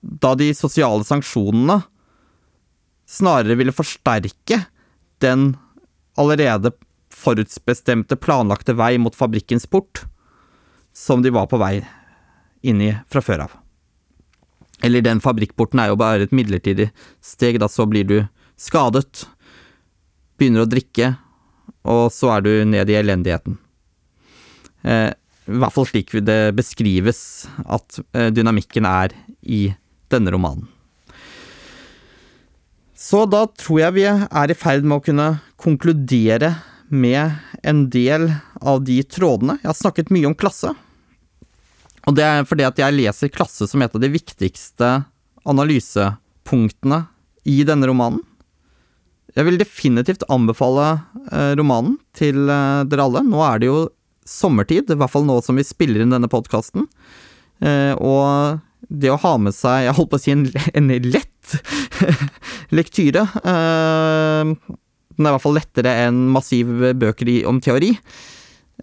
Da 0.01 0.36
de 0.38 0.51
sosiale 0.55 1.05
sanksjonene 1.07 1.81
snarere 3.07 3.57
ville 3.57 3.75
forsterke 3.75 4.62
den 5.23 5.53
allerede 6.19 6.73
forutsbestemte, 7.17 8.17
planlagte 8.19 8.75
vei 8.77 8.95
mot 9.01 9.15
fabrikkens 9.15 9.67
port, 9.69 10.06
som 10.93 11.21
de 11.21 11.34
var 11.34 11.49
på 11.49 11.60
vei 11.62 11.82
inn 12.65 12.82
i 12.82 12.91
fra 13.10 13.23
før 13.23 13.47
av. 13.47 13.56
Eller 14.86 15.01
den 15.01 15.21
fabrikkporten 15.23 15.82
er 15.82 15.91
jo 15.91 15.99
bare 15.99 16.27
et 16.27 16.36
midlertidig 16.36 16.91
steg, 17.23 17.58
da 17.62 17.69
så 17.71 17.88
blir 17.89 18.06
du 18.06 18.17
skadet, 18.58 19.25
begynner 20.38 20.65
å 20.65 20.69
drikke, 20.69 21.15
og 21.88 22.12
så 22.13 22.36
er 22.36 22.45
du 22.45 22.51
ned 22.69 22.89
i 22.91 22.97
elendigheten. 22.99 23.58
Eh, 24.86 25.10
I 25.47 25.60
hvert 25.62 25.73
fall 25.73 25.88
slik 25.89 26.13
det 26.27 26.56
beskrives 26.58 27.47
at 27.65 28.01
eh, 28.13 28.30
dynamikken 28.34 28.86
er 28.86 29.15
i 29.41 29.69
denne 30.12 30.34
romanen. 30.34 30.67
Så 32.97 33.25
da 33.30 33.43
tror 33.53 33.82
jeg 33.82 33.95
vi 33.99 34.06
er 34.10 34.51
i 34.51 34.58
ferd 34.58 34.86
med 34.86 34.97
å 34.97 35.06
kunne 35.06 35.27
konkludere 35.62 36.56
med 36.88 37.36
en 37.63 37.86
del 37.91 38.30
av 38.62 38.84
de 38.88 39.02
trådene. 39.04 39.58
Jeg 39.62 39.69
har 39.69 39.78
snakket 39.78 40.12
mye 40.13 40.30
om 40.30 40.38
klasse. 40.38 40.73
Og 42.08 42.15
det 42.15 42.23
er 42.23 42.47
fordi 42.47 42.65
at 42.67 42.80
jeg 42.80 42.95
leser 42.95 43.34
klasse 43.34 43.67
som 43.67 43.84
et 43.84 43.93
av 43.93 44.04
de 44.04 44.10
viktigste 44.12 44.91
analysepunktene 45.47 47.04
i 47.47 47.62
denne 47.67 47.89
romanen. 47.89 48.23
Jeg 49.36 49.45
vil 49.45 49.60
definitivt 49.60 50.23
anbefale 50.34 50.95
eh, 51.30 51.54
romanen 51.60 52.00
til 52.17 52.47
dere 52.47 53.04
alle. 53.04 53.21
Nå 53.28 53.43
er 53.45 53.60
det 53.62 53.69
jo 53.69 53.82
sommertid, 54.28 54.89
i 54.89 54.97
hvert 54.97 55.13
fall 55.13 55.28
nå 55.28 55.38
som 55.45 55.60
vi 55.60 55.65
spiller 55.67 56.04
inn 56.04 56.15
denne 56.15 56.30
podkasten. 56.32 56.88
Eh, 57.63 57.93
og 58.00 58.63
det 58.88 59.12
å 59.12 59.19
ha 59.21 59.36
med 59.41 59.56
seg, 59.56 59.86
jeg 59.88 59.95
holdt 59.97 60.12
på 60.12 60.19
å 60.19 60.23
si 60.23 60.34
en, 60.34 60.91
lett 61.12 61.56
lektyre 62.78 63.23
eh, 63.41 64.52
Den 65.17 65.25
er 65.25 65.34
i 65.34 65.36
hvert 65.36 65.45
fall 65.47 65.58
lettere 65.58 65.93
enn 66.06 66.27
massive 66.30 66.93
bøker 66.93 67.32
om 67.49 67.60
teori, 67.63 67.95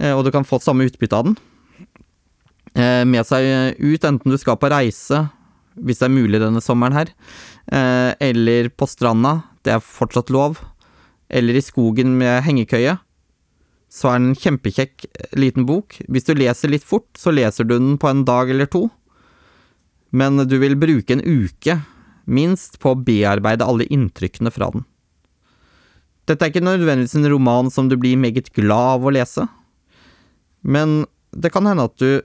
eh, 0.00 0.12
og 0.12 0.24
du 0.26 0.32
kan 0.34 0.46
få 0.46 0.58
samme 0.62 0.86
utbytte 0.88 1.16
av 1.16 1.28
den. 1.30 1.36
eh, 2.74 3.04
med 3.06 3.22
seg 3.22 3.78
ut, 3.78 4.02
enten 4.02 4.32
du 4.32 4.36
skal 4.36 4.58
på 4.58 4.66
reise, 4.66 5.30
hvis 5.78 6.00
det 6.00 6.08
er 6.08 6.14
mulig 6.14 6.40
denne 6.42 6.58
sommeren 6.60 6.96
her, 6.96 7.08
eh, 7.70 8.14
eller 8.18 8.68
på 8.68 8.88
stranda, 8.90 9.44
det 9.62 9.74
er 9.74 9.78
fortsatt 9.78 10.30
lov, 10.30 10.58
eller 11.30 11.54
i 11.54 11.62
skogen 11.62 12.18
med 12.18 12.42
hengekøye, 12.42 12.98
så 13.88 14.10
er 14.10 14.18
den 14.18 14.32
en 14.32 14.34
kjempekjekk 14.34 15.06
liten 15.38 15.66
bok. 15.66 16.00
Hvis 16.10 16.26
du 16.26 16.34
leser 16.34 16.68
litt 16.68 16.82
fort, 16.82 17.06
så 17.14 17.30
leser 17.30 17.62
du 17.62 17.78
den 17.78 17.96
på 17.96 18.10
en 18.10 18.24
dag 18.26 18.50
eller 18.50 18.66
to, 18.66 18.90
men 20.10 20.36
du 20.48 20.58
vil 20.58 20.74
bruke 20.74 21.14
en 21.14 21.22
uke, 21.22 21.78
minst, 22.26 22.80
på 22.80 22.90
å 22.90 22.98
bearbeide 22.98 23.66
alle 23.66 23.86
inntrykkene 23.86 24.50
fra 24.50 24.72
den. 24.74 24.84
Dette 26.24 26.46
er 26.46 26.52
ikke 26.52 26.64
nødvendigvis 26.64 27.16
en 27.18 27.28
roman 27.28 27.68
som 27.72 27.90
du 27.90 27.98
blir 28.00 28.16
meget 28.20 28.48
glad 28.56 28.98
av 28.98 29.04
å 29.04 29.12
lese, 29.12 29.44
men 30.64 31.04
det 31.36 31.50
kan 31.52 31.66
hende 31.68 31.84
at 31.90 31.98
du 32.00 32.22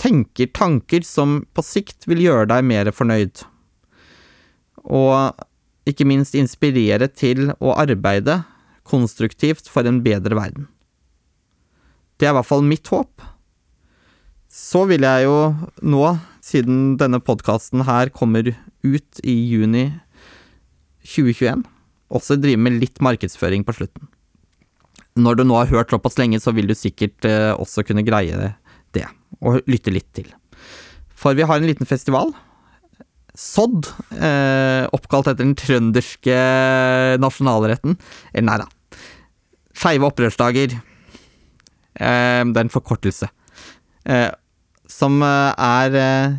tenker 0.00 0.52
tanker 0.56 1.04
som 1.04 1.40
på 1.56 1.64
sikt 1.66 2.06
vil 2.08 2.22
gjøre 2.22 2.48
deg 2.52 2.66
mer 2.68 2.90
fornøyd, 2.94 3.42
og 4.86 5.34
ikke 5.90 6.06
minst 6.06 6.36
inspirere 6.38 7.08
til 7.10 7.50
å 7.58 7.74
arbeide 7.74 8.42
konstruktivt 8.86 9.68
for 9.70 9.86
en 9.88 10.00
bedre 10.04 10.38
verden. 10.38 10.68
Det 12.20 12.28
er 12.28 12.34
i 12.34 12.36
hvert 12.36 12.48
fall 12.48 12.64
mitt 12.66 12.88
håp. 12.92 13.22
Så 14.50 14.82
vil 14.90 15.06
jeg 15.06 15.24
jo 15.24 15.36
nå, 15.86 16.04
siden 16.44 16.96
denne 17.00 17.20
podkasten 17.22 17.84
her 17.86 18.10
kommer 18.12 18.50
ut 18.50 19.22
i 19.22 19.36
juni 19.52 19.86
2021, 21.06 21.62
også 22.10 22.38
drive 22.40 22.60
med 22.60 22.78
litt 22.80 23.00
markedsføring 23.04 23.64
på 23.66 23.76
slutten. 23.76 24.08
Når 25.20 25.40
du 25.40 25.44
nå 25.46 25.56
har 25.58 25.70
hørt 25.70 25.92
såpass 25.92 26.18
lenge, 26.20 26.40
så 26.42 26.54
vil 26.54 26.68
du 26.70 26.76
sikkert 26.78 27.26
eh, 27.28 27.52
også 27.54 27.84
kunne 27.86 28.06
greie 28.06 28.52
det, 28.94 29.06
og 29.40 29.60
lytte 29.70 29.92
litt 29.94 30.08
til. 30.16 30.30
For 31.10 31.36
vi 31.36 31.46
har 31.46 31.60
en 31.60 31.68
liten 31.68 31.88
festival. 31.88 32.32
Sodd, 33.36 33.90
eh, 34.16 34.86
oppkalt 34.94 35.30
etter 35.30 35.44
den 35.44 35.56
trønderske 35.58 36.36
nasjonalretten. 37.22 37.98
Eller 38.32 38.46
nei 38.48 38.58
da. 38.62 38.68
Skeive 39.76 40.08
opprørsdager. 40.08 40.74
Eh, 40.74 42.42
det 42.46 42.56
er 42.56 42.64
en 42.64 42.72
forkortelse. 42.72 43.30
Eh, 44.06 44.30
som 44.90 45.20
eh, 45.22 45.52
er 45.54 45.98
eh, 46.00 46.38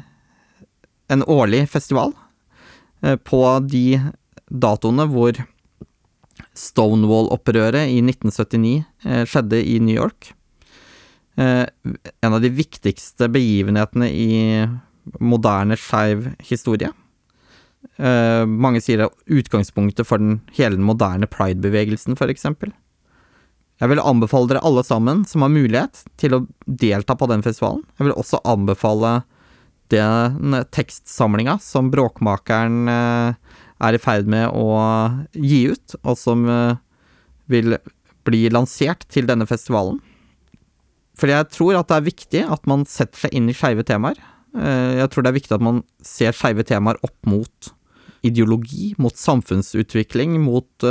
en 1.13 1.23
årlig 1.27 1.65
festival 1.71 2.13
eh, 3.03 3.15
på 3.15 3.43
de 3.67 3.85
datoene 4.51 5.07
hvor 5.11 5.37
Stonewall-opprøret 6.57 7.89
i 7.91 8.01
1979 8.03 9.25
skjedde 9.29 9.61
i 9.63 9.77
New 9.83 9.95
York. 9.95 10.33
En 11.39 12.33
av 12.35 12.41
de 12.43 12.51
viktigste 12.51 13.29
begivenhetene 13.31 14.09
i 14.11 14.33
moderne 15.23 15.77
skeiv 15.79 16.27
historie. 16.43 16.91
Mange 17.97 18.83
sier 18.83 18.99
det 18.99 19.07
er 19.07 19.39
utgangspunktet 19.39 20.05
for 20.05 20.21
den 20.21 20.41
hele 20.57 20.75
den 20.75 20.85
moderne 20.85 21.29
pride-bevegelsen, 21.31 22.19
eksempel. 22.19 22.75
Jeg 23.81 23.89
vil 23.89 24.03
anbefale 24.03 24.51
dere 24.51 24.61
alle 24.67 24.83
sammen 24.85 25.23
som 25.25 25.41
har 25.41 25.49
mulighet 25.49 26.03
til 26.21 26.35
å 26.37 26.45
delta 26.67 27.15
på 27.17 27.25
den 27.31 27.41
festivalen. 27.41 27.81
Jeg 27.97 28.07
vil 28.07 28.19
også 28.19 28.43
anbefale 28.45 29.21
den 29.91 30.53
tekstsamlinga 30.69 31.57
som 31.63 31.89
Bråkmakeren 31.91 32.91
eh, 32.91 33.50
er 33.81 33.97
i 33.97 34.01
ferd 34.01 34.29
med 34.29 34.51
å 34.53 34.77
gi 35.33 35.65
ut, 35.73 35.97
og 36.03 36.17
som 36.19 36.45
eh, 36.49 36.79
vil 37.51 37.77
bli 38.27 38.45
lansert 38.53 39.07
til 39.09 39.27
denne 39.29 39.47
festivalen. 39.49 39.99
For 41.17 41.29
jeg 41.29 41.49
tror 41.53 41.79
at 41.79 41.89
det 41.89 41.97
er 41.97 42.07
viktig 42.07 42.45
at 42.55 42.69
man 42.69 42.85
setter 42.89 43.25
seg 43.25 43.35
inn 43.37 43.49
i 43.51 43.57
skeive 43.57 43.85
temaer. 43.87 44.17
Eh, 44.57 45.01
jeg 45.01 45.11
tror 45.11 45.25
det 45.25 45.33
er 45.33 45.39
viktig 45.41 45.57
at 45.57 45.67
man 45.67 45.83
ser 46.05 46.37
skeive 46.37 46.65
temaer 46.67 47.01
opp 47.05 47.17
mot 47.29 47.73
ideologi, 48.25 48.91
mot 49.01 49.17
samfunnsutvikling, 49.17 50.37
mot 50.45 50.85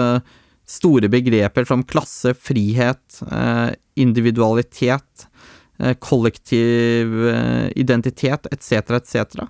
store 0.71 1.11
begreper 1.11 1.67
som 1.67 1.83
klasse, 1.87 2.35
frihet, 2.39 3.21
eh, 3.31 3.71
individualitet, 4.01 5.27
eh, 5.79 5.95
kollektiv 5.99 7.17
eh, 7.29 7.71
identitet 7.77 8.47
etc., 8.53 9.01
etc. 9.01 9.49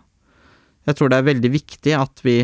Jeg 0.88 0.96
tror 0.96 1.11
det 1.11 1.18
er 1.18 1.29
veldig 1.29 1.50
viktig 1.53 1.96
at 1.96 2.24
vi 2.24 2.38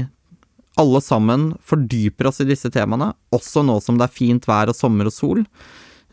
alle 0.80 1.00
sammen 1.04 1.50
fordyper 1.64 2.30
oss 2.30 2.42
i 2.44 2.48
disse 2.48 2.70
temaene, 2.72 3.12
også 3.34 3.64
nå 3.66 3.78
som 3.84 3.98
det 3.98 4.08
er 4.08 4.16
fint 4.16 4.48
vær 4.48 4.72
og 4.72 4.76
sommer 4.76 5.08
og 5.08 5.14
sol. 5.14 5.44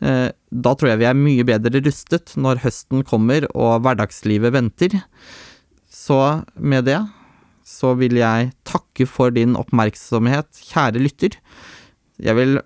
Da 0.00 0.72
tror 0.74 0.90
jeg 0.90 1.00
vi 1.00 1.06
er 1.08 1.16
mye 1.16 1.44
bedre 1.46 1.80
rustet 1.84 2.32
når 2.40 2.62
høsten 2.64 3.04
kommer 3.06 3.46
og 3.52 3.84
hverdagslivet 3.84 4.52
venter. 4.56 4.96
Så 5.88 6.18
med 6.56 6.88
det 6.88 6.98
så 7.64 7.94
vil 7.96 8.18
jeg 8.20 8.52
takke 8.68 9.06
for 9.08 9.32
din 9.34 9.56
oppmerksomhet, 9.56 10.50
kjære 10.68 11.00
lytter. 11.00 11.38
Jeg 12.20 12.36
vil 12.38 12.58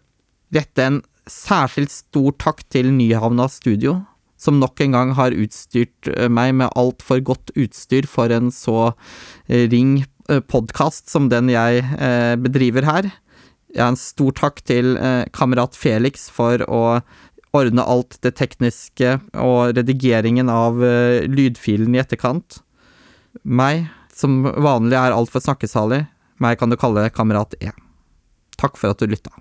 rette 0.54 0.84
en 0.84 1.00
særskilt 1.30 1.92
stor 1.92 2.34
takk 2.40 2.64
til 2.72 2.90
Nyhavna 2.96 3.46
Studio, 3.52 4.00
som 4.38 4.58
nok 4.62 4.80
en 4.82 4.94
gang 4.94 5.14
har 5.18 5.34
utstyrt 5.34 6.11
eh, 6.12 6.28
meg 6.30 6.54
med 6.58 6.74
altfor 6.78 7.22
godt 7.26 7.52
utstyr 7.58 8.06
for 8.06 8.30
en 8.34 8.52
så 8.54 8.92
eh, 9.48 9.66
ring 9.70 9.98
eh, 10.02 10.11
podkast 10.51 11.09
som 11.09 11.31
den 11.33 11.49
jeg 11.53 11.85
bedriver 12.45 12.85
her. 12.85 13.09
Jeg 13.73 13.83
har 13.83 13.93
en 13.93 14.01
stor 14.01 14.35
takk 14.37 14.61
til 14.69 14.95
kamerat 15.37 15.77
Felix 15.77 16.29
for 16.33 16.61
å 16.69 17.01
ordne 17.57 17.85
alt 17.88 18.19
det 18.25 18.35
tekniske 18.37 19.17
og 19.41 19.73
redigeringen 19.79 20.53
av 20.53 20.81
lydfilen 21.33 21.97
i 21.97 22.03
etterkant. 22.03 22.61
Meg, 23.43 23.87
som 24.12 24.43
vanlig 24.45 25.01
er 25.01 25.17
altfor 25.17 25.45
snakkesalig, 25.45 26.05
meg 26.43 26.61
kan 26.61 26.73
du 26.73 26.77
kalle 26.81 27.09
kamerat 27.14 27.57
E. 27.64 27.73
Takk 28.61 28.77
for 28.77 28.93
at 28.93 29.01
du 29.01 29.09
lytta. 29.09 29.33